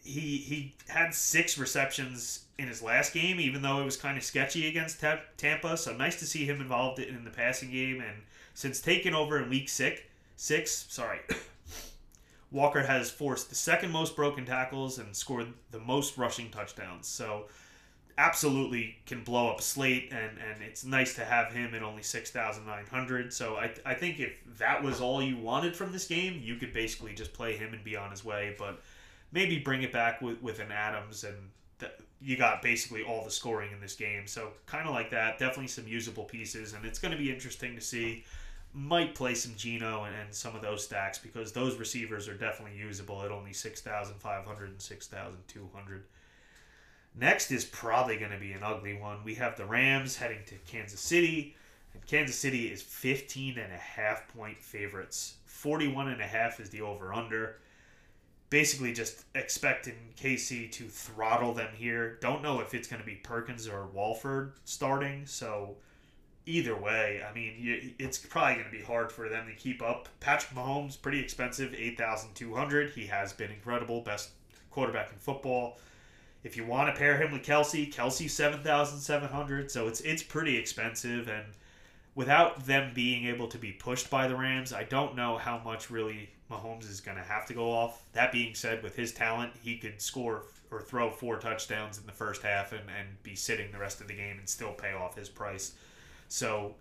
He 0.04 0.38
he 0.38 0.76
had 0.88 1.14
six 1.14 1.58
receptions 1.58 2.46
in 2.58 2.68
his 2.68 2.82
last 2.82 3.14
game, 3.14 3.40
even 3.40 3.62
though 3.62 3.82
it 3.82 3.86
was 3.86 3.98
kind 3.98 4.18
of 4.18 4.24
sketchy 4.24 4.68
against 4.68 5.04
Tampa. 5.38 5.78
So 5.78 5.94
nice 5.94 6.20
to 6.20 6.26
see 6.26 6.46
him 6.46 6.62
involved 6.62 7.00
in 7.00 7.24
the 7.24 7.32
passing 7.32 7.72
game. 7.72 8.02
And 8.02 8.24
since 8.54 8.80
taking 8.80 9.16
over 9.16 9.42
in 9.42 9.50
week 9.50 9.70
six, 9.70 10.02
six, 10.36 10.86
sorry, 10.90 11.20
Walker 12.52 12.84
has 12.84 13.10
forced 13.10 13.50
the 13.50 13.56
second 13.56 13.92
most 13.92 14.16
broken 14.16 14.46
tackles 14.46 15.00
and 15.00 15.16
scored 15.16 15.48
the 15.72 15.80
most 15.80 16.18
rushing 16.18 16.52
touchdowns. 16.52 17.08
So 17.08 17.46
absolutely 18.18 18.96
can 19.06 19.24
blow 19.24 19.50
up 19.50 19.62
slate, 19.62 20.12
and, 20.12 20.38
and 20.38 20.62
it's 20.62 20.86
nice 20.86 21.16
to 21.16 21.26
have 21.26 21.52
him 21.52 21.74
at 21.74 21.82
only 21.82 22.04
6,900. 22.04 23.34
So 23.34 23.56
I, 23.56 23.72
I 23.86 23.94
think 23.96 24.20
if 24.20 24.40
that 24.60 24.84
was 24.84 25.02
all 25.02 25.22
you 25.22 25.38
wanted 25.38 25.76
from 25.76 25.92
this 25.92 26.06
game, 26.06 26.40
you 26.44 26.56
could 26.58 26.74
basically 26.74 27.14
just 27.14 27.34
play 27.34 27.56
him 27.56 27.74
and 27.74 27.84
be 27.84 27.96
on 27.96 28.12
his 28.12 28.24
way. 28.24 28.56
But 28.58 28.82
maybe 29.34 29.60
bring 29.60 29.82
it 29.82 29.92
back 29.92 30.22
with, 30.22 30.42
with 30.42 30.60
an 30.60 30.72
Adams 30.72 31.24
and 31.24 31.36
you 32.22 32.38
got 32.38 32.62
basically 32.62 33.04
all 33.04 33.24
the 33.24 33.32
scoring 33.32 33.72
in 33.74 33.82
this 33.82 33.96
game. 33.96 34.28
So 34.28 34.52
kind 34.66 34.88
of 34.88 34.94
like 34.94 35.10
that, 35.10 35.38
definitely 35.40 35.68
some 35.68 35.88
usable 35.88 36.24
pieces, 36.24 36.74
and 36.74 36.86
it's 36.86 37.00
going 37.00 37.12
to 37.12 37.18
be 37.18 37.30
interesting 37.30 37.76
to 37.76 37.82
see. 37.82 38.24
Might 38.74 39.14
play 39.14 39.36
some 39.36 39.54
Geno 39.56 40.06
and, 40.06 40.16
and 40.16 40.34
some 40.34 40.56
of 40.56 40.62
those 40.62 40.84
stacks 40.84 41.20
because 41.20 41.52
those 41.52 41.78
receivers 41.78 42.28
are 42.28 42.34
definitely 42.34 42.78
usable 42.78 43.22
at 43.24 43.30
only 43.30 43.54
6,500 43.54 44.70
and 44.70 44.82
6,200. 44.82 46.04
Next 47.16 47.52
is 47.52 47.66
probably 47.66 48.18
going 48.18 48.32
to 48.32 48.40
be 48.40 48.54
an 48.54 48.64
ugly 48.64 48.96
one. 48.96 49.24
We 49.24 49.36
have 49.36 49.58
the 49.58 49.66
Rams 49.66 50.16
heading 50.16 50.40
to 50.48 50.56
Kansas 50.66 51.02
City. 51.02 51.56
And 51.94 52.04
Kansas 52.08 52.36
City 52.36 52.72
is 52.72 52.82
15 52.82 53.60
and 53.60 53.72
a 53.72 53.78
half 53.78 54.28
point 54.30 54.60
favorites. 54.60 55.36
41 55.46 56.08
and 56.08 56.22
a 56.22 56.26
half 56.26 56.60
is 56.60 56.72
the 56.72 56.82
over 56.82 57.14
under 57.14 57.58
basically 58.54 58.94
just 58.94 59.26
expecting 59.34 59.96
KC 60.16 60.72
to 60.74 60.84
throttle 60.84 61.56
them 61.56 61.72
here. 61.74 62.20
Don't 62.22 62.44
know 62.44 62.60
if 62.60 62.76
it's 62.76 62.88
going 62.88 63.02
to 63.02 63.06
be 63.06 63.16
Perkins 63.16 63.68
or 63.68 63.88
Wolford 63.88 64.54
starting. 64.64 65.26
So 65.26 65.78
either 66.46 66.78
way, 66.78 67.24
I 67.28 67.34
mean, 67.34 67.96
it's 67.98 68.20
probably 68.20 68.62
going 68.62 68.68
to 68.68 68.72
be 68.72 68.84
hard 68.84 69.12
for 69.12 69.28
them 69.28 69.48
to 69.48 69.56
keep 69.56 69.82
up. 69.82 70.08
Patrick 70.20 70.56
Mahomes, 70.56 71.02
pretty 71.02 71.20
expensive, 71.20 71.74
eight 71.74 71.98
thousand 71.98 72.36
two 72.36 72.54
hundred. 72.54 72.92
He 72.92 73.08
has 73.08 73.34
been 73.34 73.50
incredible, 73.50 74.02
best 74.02 74.30
quarterback 74.70 75.12
in 75.12 75.18
football. 75.18 75.80
If 76.44 76.56
you 76.56 76.64
want 76.64 76.94
to 76.94 77.00
pair 77.00 77.18
him 77.18 77.32
with 77.32 77.42
Kelsey, 77.42 77.88
Kelce 77.88 78.30
seven 78.30 78.62
thousand 78.62 79.00
seven 79.00 79.30
hundred. 79.30 79.72
So 79.72 79.88
it's 79.88 80.02
it's 80.02 80.22
pretty 80.22 80.58
expensive 80.58 81.28
and 81.28 81.46
without 82.16 82.66
them 82.66 82.92
being 82.94 83.26
able 83.26 83.48
to 83.48 83.58
be 83.58 83.72
pushed 83.72 84.10
by 84.10 84.28
the 84.28 84.36
Rams, 84.36 84.72
I 84.74 84.84
don't 84.84 85.16
know 85.16 85.38
how 85.38 85.60
much 85.60 85.90
really 85.90 86.30
Mahomes 86.50 86.90
is 86.90 87.02
going 87.02 87.18
to 87.18 87.24
have 87.24 87.46
to 87.48 87.54
go 87.54 87.72
off. 87.72 88.04
That 88.14 88.32
being 88.32 88.54
said, 88.54 88.84
with 88.84 88.96
his 88.96 89.14
talent, 89.14 89.54
he 89.62 89.78
could 89.78 90.02
score 90.02 90.44
or 90.70 90.82
throw 90.82 91.10
four 91.10 91.38
touchdowns 91.38 91.98
in 91.98 92.06
the 92.06 92.12
first 92.12 92.42
half 92.42 92.72
and, 92.72 92.84
and 93.00 93.22
be 93.24 93.36
sitting 93.36 93.72
the 93.72 93.80
rest 93.80 94.02
of 94.02 94.08
the 94.08 94.16
game 94.16 94.38
and 94.38 94.48
still 94.48 94.74
pay 94.74 94.94
off 94.94 95.16
his 95.16 95.30
price. 95.30 95.74
So 96.28 96.76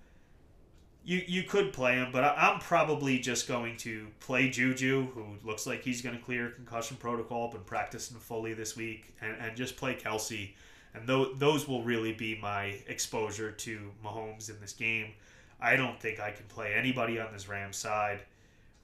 you 1.05 1.23
you 1.27 1.43
could 1.43 1.73
play 1.73 1.95
him, 1.95 2.11
but 2.13 2.25
I, 2.25 2.53
am 2.53 2.61
probably 2.61 3.19
just 3.19 3.49
going 3.49 3.77
to 3.79 4.07
play 4.21 4.49
Juju, 4.49 5.09
who 5.15 5.27
looks 5.45 5.67
like 5.67 5.83
he's 5.83 6.01
going 6.01 6.17
to 6.17 6.23
clear 6.23 6.51
concussion 6.51 6.97
protocol, 6.97 7.51
been 7.51 7.63
practicing 7.63 8.19
fully 8.19 8.55
this 8.55 8.77
week, 8.77 9.15
and, 9.21 9.37
and 9.41 9.57
just 9.57 9.77
play 9.77 9.95
Kelce. 9.95 10.53
And 10.95 11.07
th- 11.07 11.29
those 11.37 11.67
will 11.67 11.83
really 11.83 12.13
be 12.13 12.39
my 12.41 12.77
exposure 12.87 13.51
to 13.51 13.91
Mahomes 14.05 14.51
in 14.51 14.61
this 14.61 14.73
game. 14.73 15.13
I 15.61 15.77
don't 15.77 15.99
think 16.01 16.21
I 16.21 16.31
can 16.33 16.45
play 16.47 16.75
anybody 16.75 17.19
on 17.21 17.33
this 17.33 17.49
Rams 17.49 17.77
side. 17.77 18.21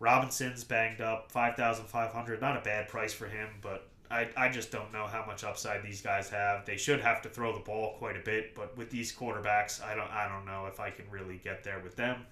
Robinson's 0.00 0.64
banged 0.64 1.00
up, 1.00 1.32
five 1.32 1.56
thousand 1.56 1.86
five 1.86 2.12
hundred. 2.12 2.40
Not 2.40 2.56
a 2.56 2.60
bad 2.60 2.88
price 2.88 3.12
for 3.12 3.26
him, 3.26 3.48
but 3.60 3.88
I, 4.10 4.28
I 4.36 4.48
just 4.48 4.70
don't 4.70 4.92
know 4.92 5.06
how 5.06 5.24
much 5.26 5.44
upside 5.44 5.82
these 5.82 6.00
guys 6.00 6.30
have. 6.30 6.64
They 6.64 6.76
should 6.76 7.00
have 7.00 7.20
to 7.22 7.28
throw 7.28 7.52
the 7.52 7.64
ball 7.64 7.96
quite 7.98 8.16
a 8.16 8.20
bit, 8.20 8.54
but 8.54 8.76
with 8.76 8.90
these 8.90 9.12
quarterbacks, 9.14 9.82
I 9.82 9.94
don't 9.94 10.10
I 10.10 10.28
don't 10.28 10.46
know 10.46 10.66
if 10.66 10.80
I 10.80 10.90
can 10.90 11.04
really 11.10 11.40
get 11.42 11.64
there 11.64 11.80
with 11.80 11.96
them. 11.96 12.24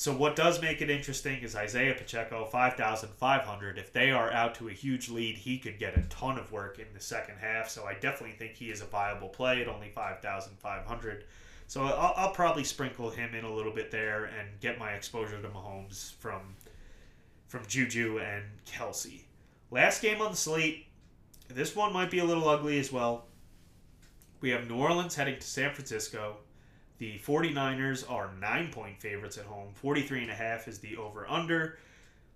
So 0.00 0.14
what 0.14 0.34
does 0.34 0.62
make 0.62 0.80
it 0.80 0.88
interesting 0.88 1.42
is 1.42 1.54
Isaiah 1.54 1.92
Pacheco, 1.92 2.46
5,500. 2.46 3.76
If 3.76 3.92
they 3.92 4.10
are 4.12 4.32
out 4.32 4.54
to 4.54 4.70
a 4.70 4.72
huge 4.72 5.10
lead, 5.10 5.36
he 5.36 5.58
could 5.58 5.78
get 5.78 5.94
a 5.94 6.00
ton 6.08 6.38
of 6.38 6.50
work 6.50 6.78
in 6.78 6.86
the 6.94 7.00
second 7.00 7.34
half. 7.38 7.68
So 7.68 7.84
I 7.84 7.92
definitely 7.92 8.34
think 8.34 8.54
he 8.54 8.70
is 8.70 8.80
a 8.80 8.86
viable 8.86 9.28
play 9.28 9.60
at 9.60 9.68
only 9.68 9.90
5,500. 9.90 11.24
So 11.66 11.82
I'll, 11.82 12.14
I'll 12.16 12.32
probably 12.32 12.64
sprinkle 12.64 13.10
him 13.10 13.34
in 13.34 13.44
a 13.44 13.52
little 13.52 13.74
bit 13.74 13.90
there 13.90 14.24
and 14.24 14.48
get 14.60 14.78
my 14.78 14.92
exposure 14.92 15.38
to 15.42 15.48
Mahomes 15.48 16.14
from 16.14 16.56
from 17.48 17.66
Juju 17.66 18.20
and 18.20 18.44
Kelce. 18.64 19.24
Last 19.70 20.00
game 20.00 20.22
on 20.22 20.30
the 20.30 20.36
slate. 20.38 20.86
This 21.48 21.76
one 21.76 21.92
might 21.92 22.10
be 22.10 22.20
a 22.20 22.24
little 22.24 22.48
ugly 22.48 22.80
as 22.80 22.90
well. 22.90 23.26
We 24.40 24.48
have 24.48 24.66
New 24.66 24.76
Orleans 24.76 25.14
heading 25.14 25.38
to 25.38 25.46
San 25.46 25.74
Francisco. 25.74 26.38
The 27.00 27.18
49ers 27.18 28.08
are 28.10 28.30
nine 28.42 28.70
point 28.70 29.00
favorites 29.00 29.38
at 29.38 29.46
home. 29.46 29.72
43 29.72 30.20
and 30.20 30.30
a 30.30 30.34
half 30.34 30.68
is 30.68 30.80
the 30.80 30.98
over 30.98 31.26
under. 31.26 31.78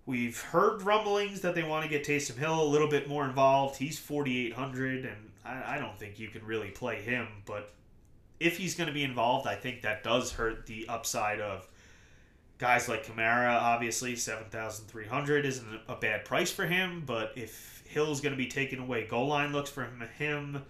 We've 0.07 0.41
heard 0.41 0.81
rumblings 0.81 1.41
that 1.41 1.53
they 1.53 1.61
want 1.61 1.83
to 1.83 1.89
get 1.89 2.03
Taysom 2.03 2.35
Hill 2.35 2.63
a 2.63 2.65
little 2.65 2.87
bit 2.87 3.07
more 3.07 3.25
involved. 3.25 3.77
He's 3.77 3.99
4,800, 3.99 5.05
and 5.05 5.31
I, 5.45 5.75
I 5.75 5.77
don't 5.77 5.99
think 5.99 6.17
you 6.17 6.29
can 6.29 6.43
really 6.43 6.71
play 6.71 6.99
him. 6.99 7.27
But 7.45 7.75
if 8.39 8.57
he's 8.57 8.73
going 8.73 8.87
to 8.87 8.93
be 8.93 9.03
involved, 9.03 9.45
I 9.45 9.53
think 9.53 9.83
that 9.83 10.03
does 10.03 10.31
hurt 10.31 10.65
the 10.65 10.87
upside 10.87 11.41
of 11.41 11.67
guys 12.57 12.89
like 12.89 13.05
Kamara. 13.05 13.61
Obviously, 13.61 14.15
7,300 14.15 15.45
isn't 15.45 15.81
a 15.87 15.95
bad 15.95 16.25
price 16.25 16.49
for 16.49 16.65
him. 16.65 17.03
But 17.05 17.33
if 17.35 17.83
Hill's 17.85 18.19
going 18.19 18.33
to 18.33 18.37
be 18.37 18.47
taking 18.47 18.79
away 18.79 19.05
goal 19.05 19.27
line 19.27 19.53
looks 19.53 19.69
from 19.69 20.01
him, 20.17 20.63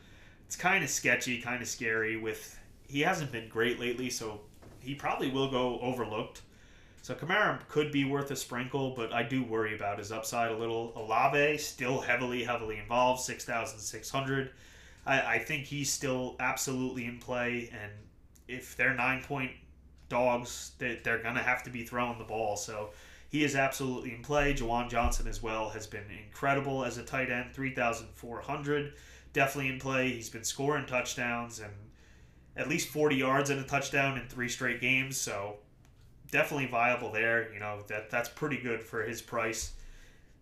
it's 0.48 0.58
kind 0.58 0.84
of 0.84 0.90
sketchy, 0.90 1.40
kind 1.40 1.62
of 1.62 1.70
scary 1.70 2.18
with 2.18 2.60
he 2.88 3.02
hasn't 3.02 3.32
been 3.32 3.50
great 3.50 3.80
lately, 3.80 4.10
so 4.10 4.42
he 4.80 4.96
probably 4.96 5.30
will 5.30 5.50
go 5.50 5.80
overlooked. 5.80 6.42
So 7.02 7.14
Kamara 7.14 7.60
could 7.68 7.92
be 7.92 8.04
worth 8.04 8.32
a 8.32 8.36
sprinkle, 8.36 8.96
but 8.96 9.14
I 9.14 9.22
do 9.22 9.44
worry 9.44 9.76
about 9.76 10.00
his 10.00 10.12
upside 10.12 10.52
a 10.52 10.58
little. 10.58 10.92
Olave 10.96 11.60
still 11.60 12.02
heavily, 12.02 12.44
heavily 12.44 12.78
involved, 12.80 13.22
six 13.22 13.46
thousand 13.46 13.80
six 13.80 14.10
hundred. 14.10 14.52
I, 15.06 15.36
I 15.36 15.40
think 15.40 15.66
he's 15.66 15.92
still 15.92 16.36
absolutely 16.40 17.06
in 17.06 17.20
play, 17.20 17.70
and 17.72 17.92
if 18.48 18.76
they're 18.76 18.96
nine 18.96 19.22
point 19.22 19.52
dogs, 20.10 20.72
they, 20.80 21.00
they're 21.04 21.22
gonna 21.22 21.44
have 21.44 21.62
to 21.64 21.70
be 21.70 21.84
throwing 21.84 22.18
the 22.18 22.24
ball. 22.24 22.58
So 22.58 22.90
he 23.30 23.44
is 23.44 23.56
absolutely 23.56 24.16
in 24.16 24.24
play. 24.24 24.56
Juwan 24.56 24.90
Johnson 24.90 25.28
as 25.28 25.44
well 25.44 25.70
has 25.70 25.86
been 25.86 26.06
incredible 26.26 26.84
as 26.84 26.98
a 26.98 27.04
tight 27.04 27.30
end, 27.30 27.54
three 27.54 27.76
thousand 27.76 28.08
four 28.16 28.42
hundred. 28.42 28.94
Definitely 29.34 29.74
in 29.74 29.80
play. 29.80 30.10
He's 30.10 30.30
been 30.30 30.44
scoring 30.44 30.86
touchdowns 30.86 31.60
and 31.60 31.74
at 32.58 32.70
least 32.70 32.90
40 32.90 33.16
yards 33.16 33.50
and 33.50 33.60
a 33.60 33.64
touchdown 33.64 34.18
in 34.18 34.28
three 34.28 34.50
straight 34.50 34.82
games. 34.82 35.18
So 35.18 35.58
definitely 36.32 36.68
viable 36.68 37.12
there. 37.12 37.52
You 37.54 37.60
know 37.60 37.80
that 37.88 38.10
that's 38.10 38.30
pretty 38.30 38.58
good 38.58 38.82
for 38.82 39.04
his 39.04 39.22
price. 39.22 39.74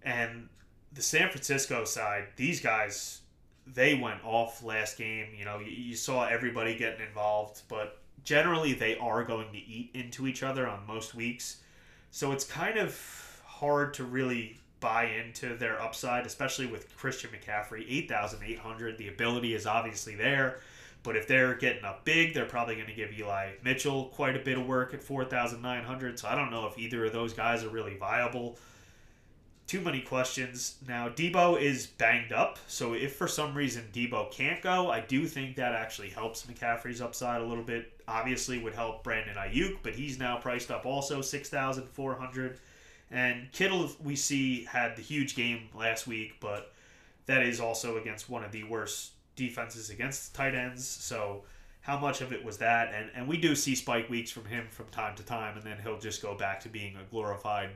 And 0.03 0.49
the 0.93 1.01
San 1.01 1.29
Francisco 1.29 1.85
side, 1.85 2.25
these 2.35 2.61
guys, 2.61 3.21
they 3.65 3.95
went 3.95 4.23
off 4.23 4.63
last 4.63 4.97
game. 4.97 5.27
You 5.37 5.45
know, 5.45 5.59
you, 5.59 5.71
you 5.71 5.95
saw 5.95 6.25
everybody 6.25 6.75
getting 6.77 7.05
involved, 7.05 7.61
but 7.67 7.99
generally 8.23 8.73
they 8.73 8.97
are 8.97 9.23
going 9.23 9.51
to 9.51 9.57
eat 9.57 9.91
into 9.93 10.27
each 10.27 10.43
other 10.43 10.67
on 10.67 10.85
most 10.85 11.15
weeks. 11.15 11.61
So 12.11 12.31
it's 12.31 12.43
kind 12.43 12.77
of 12.77 13.41
hard 13.45 13.93
to 13.95 14.03
really 14.03 14.57
buy 14.79 15.05
into 15.05 15.55
their 15.55 15.81
upside, 15.81 16.25
especially 16.25 16.67
with 16.67 16.95
Christian 16.97 17.29
McCaffrey, 17.31 17.85
8,800. 17.87 18.97
The 18.97 19.07
ability 19.07 19.55
is 19.55 19.65
obviously 19.65 20.15
there. 20.15 20.59
But 21.03 21.17
if 21.17 21.27
they're 21.27 21.55
getting 21.55 21.83
up 21.83 22.05
big, 22.05 22.33
they're 22.33 22.45
probably 22.45 22.75
going 22.75 22.87
to 22.87 22.93
give 22.93 23.11
Eli 23.11 23.51
Mitchell 23.63 24.05
quite 24.05 24.37
a 24.37 24.39
bit 24.39 24.57
of 24.57 24.65
work 24.65 24.93
at 24.93 25.03
4,900. 25.03 26.17
So 26.17 26.27
I 26.29 26.35
don't 26.35 26.49
know 26.49 26.65
if 26.65 26.77
either 26.77 27.05
of 27.05 27.13
those 27.13 27.33
guys 27.33 27.63
are 27.63 27.69
really 27.69 27.97
viable. 27.97 28.57
Too 29.67 29.81
many 29.81 30.01
questions. 30.01 30.75
Now, 30.87 31.09
Deebo 31.09 31.61
is 31.61 31.87
banged 31.87 32.31
up. 32.31 32.57
So 32.67 32.93
if 32.93 33.15
for 33.15 33.27
some 33.27 33.53
reason 33.53 33.83
Deebo 33.93 34.31
can't 34.31 34.61
go, 34.61 34.89
I 34.91 35.01
do 35.01 35.27
think 35.27 35.57
that 35.57 35.73
actually 35.73 36.09
helps 36.09 36.45
McCaffrey's 36.45 37.01
upside 37.01 37.41
a 37.41 37.45
little 37.45 37.63
bit. 37.63 37.91
Obviously, 38.07 38.59
would 38.59 38.73
help 38.73 39.03
Brandon 39.03 39.35
Aiyuk, 39.35 39.77
but 39.83 39.95
he's 39.95 40.19
now 40.19 40.37
priced 40.37 40.71
up 40.71 40.85
also 40.85 41.21
6,400. 41.21 42.59
And 43.11 43.51
Kittle, 43.51 43.89
we 44.03 44.15
see, 44.15 44.65
had 44.65 44.95
the 44.95 45.01
huge 45.01 45.35
game 45.35 45.69
last 45.73 46.07
week, 46.07 46.35
but 46.39 46.73
that 47.25 47.43
is 47.43 47.59
also 47.59 47.97
against 47.97 48.29
one 48.29 48.43
of 48.43 48.51
the 48.51 48.63
worst 48.63 49.12
defenses 49.35 49.89
against 49.89 50.33
tight 50.35 50.55
ends. 50.55 50.87
So 50.87 51.43
how 51.81 51.99
much 51.99 52.21
of 52.21 52.31
it 52.31 52.43
was 52.43 52.57
that? 52.59 52.93
And 52.93 53.09
and 53.15 53.27
we 53.27 53.37
do 53.37 53.55
see 53.55 53.75
spike 53.75 54.09
weeks 54.09 54.31
from 54.31 54.45
him 54.45 54.67
from 54.69 54.87
time 54.87 55.15
to 55.15 55.23
time, 55.23 55.57
and 55.57 55.65
then 55.65 55.77
he'll 55.83 55.99
just 55.99 56.21
go 56.21 56.35
back 56.35 56.59
to 56.61 56.69
being 56.69 56.95
a 56.95 57.03
glorified 57.11 57.71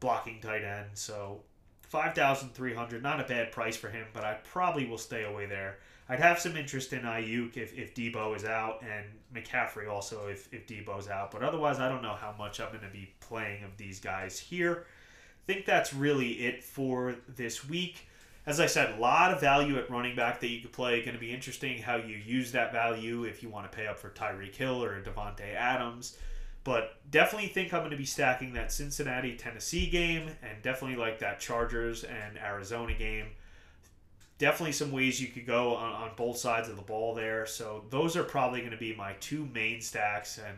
blocking 0.00 0.40
tight 0.40 0.64
end. 0.64 0.90
So 0.94 1.40
five 1.82 2.14
thousand 2.14 2.50
three 2.54 2.74
hundred, 2.74 3.02
not 3.02 3.20
a 3.20 3.24
bad 3.24 3.52
price 3.52 3.76
for 3.76 3.88
him, 3.88 4.06
but 4.12 4.24
I 4.24 4.34
probably 4.44 4.86
will 4.86 4.98
stay 4.98 5.24
away 5.24 5.46
there. 5.46 5.78
I'd 6.10 6.20
have 6.20 6.38
some 6.38 6.56
interest 6.56 6.94
in 6.94 7.02
Aiyuk 7.02 7.58
if, 7.58 7.76
if 7.76 7.94
Deebo 7.94 8.34
is 8.34 8.44
out, 8.44 8.82
and 8.82 9.04
McCaffrey 9.34 9.90
also 9.90 10.28
if, 10.28 10.48
if 10.54 10.66
Deebo's 10.66 11.06
out. 11.06 11.30
But 11.30 11.42
otherwise, 11.42 11.80
I 11.80 11.88
don't 11.90 12.00
know 12.00 12.14
how 12.14 12.34
much 12.38 12.60
I'm 12.60 12.68
going 12.68 12.80
to 12.80 12.88
be 12.88 13.12
playing 13.20 13.62
of 13.62 13.76
these 13.76 14.00
guys 14.00 14.38
here. 14.38 14.86
I 14.86 15.52
think 15.52 15.66
that's 15.66 15.92
really 15.92 16.46
it 16.46 16.64
for 16.64 17.16
this 17.28 17.68
week 17.68 18.07
as 18.48 18.60
I 18.60 18.66
said, 18.66 18.96
a 18.96 18.98
lot 18.98 19.30
of 19.30 19.42
value 19.42 19.76
at 19.76 19.90
running 19.90 20.16
back 20.16 20.40
that 20.40 20.48
you 20.48 20.62
could 20.62 20.72
play. 20.72 21.02
Going 21.02 21.12
to 21.12 21.20
be 21.20 21.34
interesting 21.34 21.82
how 21.82 21.96
you 21.96 22.16
use 22.16 22.50
that 22.52 22.72
value 22.72 23.24
if 23.24 23.42
you 23.42 23.50
want 23.50 23.70
to 23.70 23.76
pay 23.76 23.86
up 23.86 23.98
for 23.98 24.08
Tyreek 24.08 24.54
Hill 24.54 24.82
or 24.82 25.02
Davante 25.02 25.54
Adams. 25.54 26.16
But 26.64 26.96
definitely 27.10 27.48
think 27.48 27.74
I'm 27.74 27.80
going 27.80 27.90
to 27.90 27.98
be 27.98 28.06
stacking 28.06 28.54
that 28.54 28.72
Cincinnati 28.72 29.36
Tennessee 29.36 29.90
game 29.90 30.30
and 30.42 30.62
definitely 30.62 30.96
like 30.96 31.18
that 31.18 31.40
Chargers 31.40 32.04
and 32.04 32.38
Arizona 32.38 32.94
game. 32.94 33.26
Definitely 34.38 34.72
some 34.72 34.92
ways 34.92 35.20
you 35.20 35.28
could 35.28 35.46
go 35.46 35.76
on, 35.76 35.92
on 35.92 36.10
both 36.16 36.38
sides 36.38 36.70
of 36.70 36.76
the 36.76 36.82
ball 36.82 37.14
there. 37.14 37.44
So 37.44 37.84
those 37.90 38.16
are 38.16 38.24
probably 38.24 38.60
going 38.60 38.72
to 38.72 38.78
be 38.78 38.94
my 38.94 39.12
two 39.20 39.44
main 39.52 39.82
stacks, 39.82 40.38
and 40.38 40.56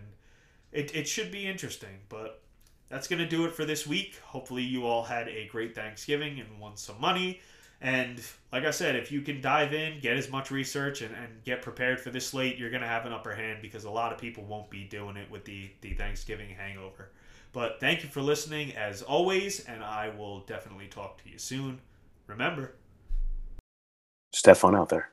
it, 0.71 0.95
it 0.95 1.09
should 1.09 1.33
be 1.33 1.45
interesting. 1.45 1.99
But 2.09 2.41
that's 2.89 3.09
going 3.09 3.19
to 3.19 3.29
do 3.29 3.47
it 3.47 3.53
for 3.53 3.65
this 3.65 3.85
week. 3.85 4.17
Hopefully, 4.23 4.63
you 4.63 4.87
all 4.87 5.03
had 5.03 5.27
a 5.27 5.49
great 5.49 5.75
Thanksgiving 5.75 6.39
and 6.39 6.61
won 6.61 6.77
some 6.77 7.01
money. 7.01 7.41
And 7.81 8.21
like 8.53 8.65
I 8.65 8.71
said, 8.71 8.95
if 8.95 9.11
you 9.11 9.23
can 9.23 9.41
dive 9.41 9.73
in, 9.73 10.01
get 10.01 10.17
as 10.17 10.31
much 10.31 10.51
research, 10.51 11.01
and, 11.01 11.15
and 11.15 11.43
get 11.45 11.63
prepared 11.63 11.99
for 11.99 12.11
this 12.11 12.27
slate, 12.27 12.59
you're 12.59 12.71
going 12.71 12.83
to 12.83 12.89
have 12.89 13.07
an 13.07 13.13
upper 13.13 13.35
hand 13.35 13.61
because 13.63 13.85
a 13.85 13.91
lot 13.91 14.13
of 14.13 14.19
people 14.19 14.45
won't 14.45 14.69
be 14.69 14.85
doing 14.85 15.17
it 15.17 15.31
with 15.31 15.45
the, 15.45 15.71
the 15.81 15.95
Thanksgiving 15.95 16.51
hangover. 16.51 17.11
But 17.53 17.81
thank 17.81 18.03
you 18.03 18.09
for 18.09 18.21
listening 18.21 18.77
as 18.77 19.03
always, 19.03 19.65
and 19.65 19.83
I 19.83 20.11
will 20.11 20.41
definitely 20.41 20.87
talk 20.89 21.23
to 21.25 21.31
you 21.31 21.39
soon. 21.39 21.81
Remember, 22.27 22.75
fun 24.59 24.77
out 24.77 24.89
there. 24.91 25.11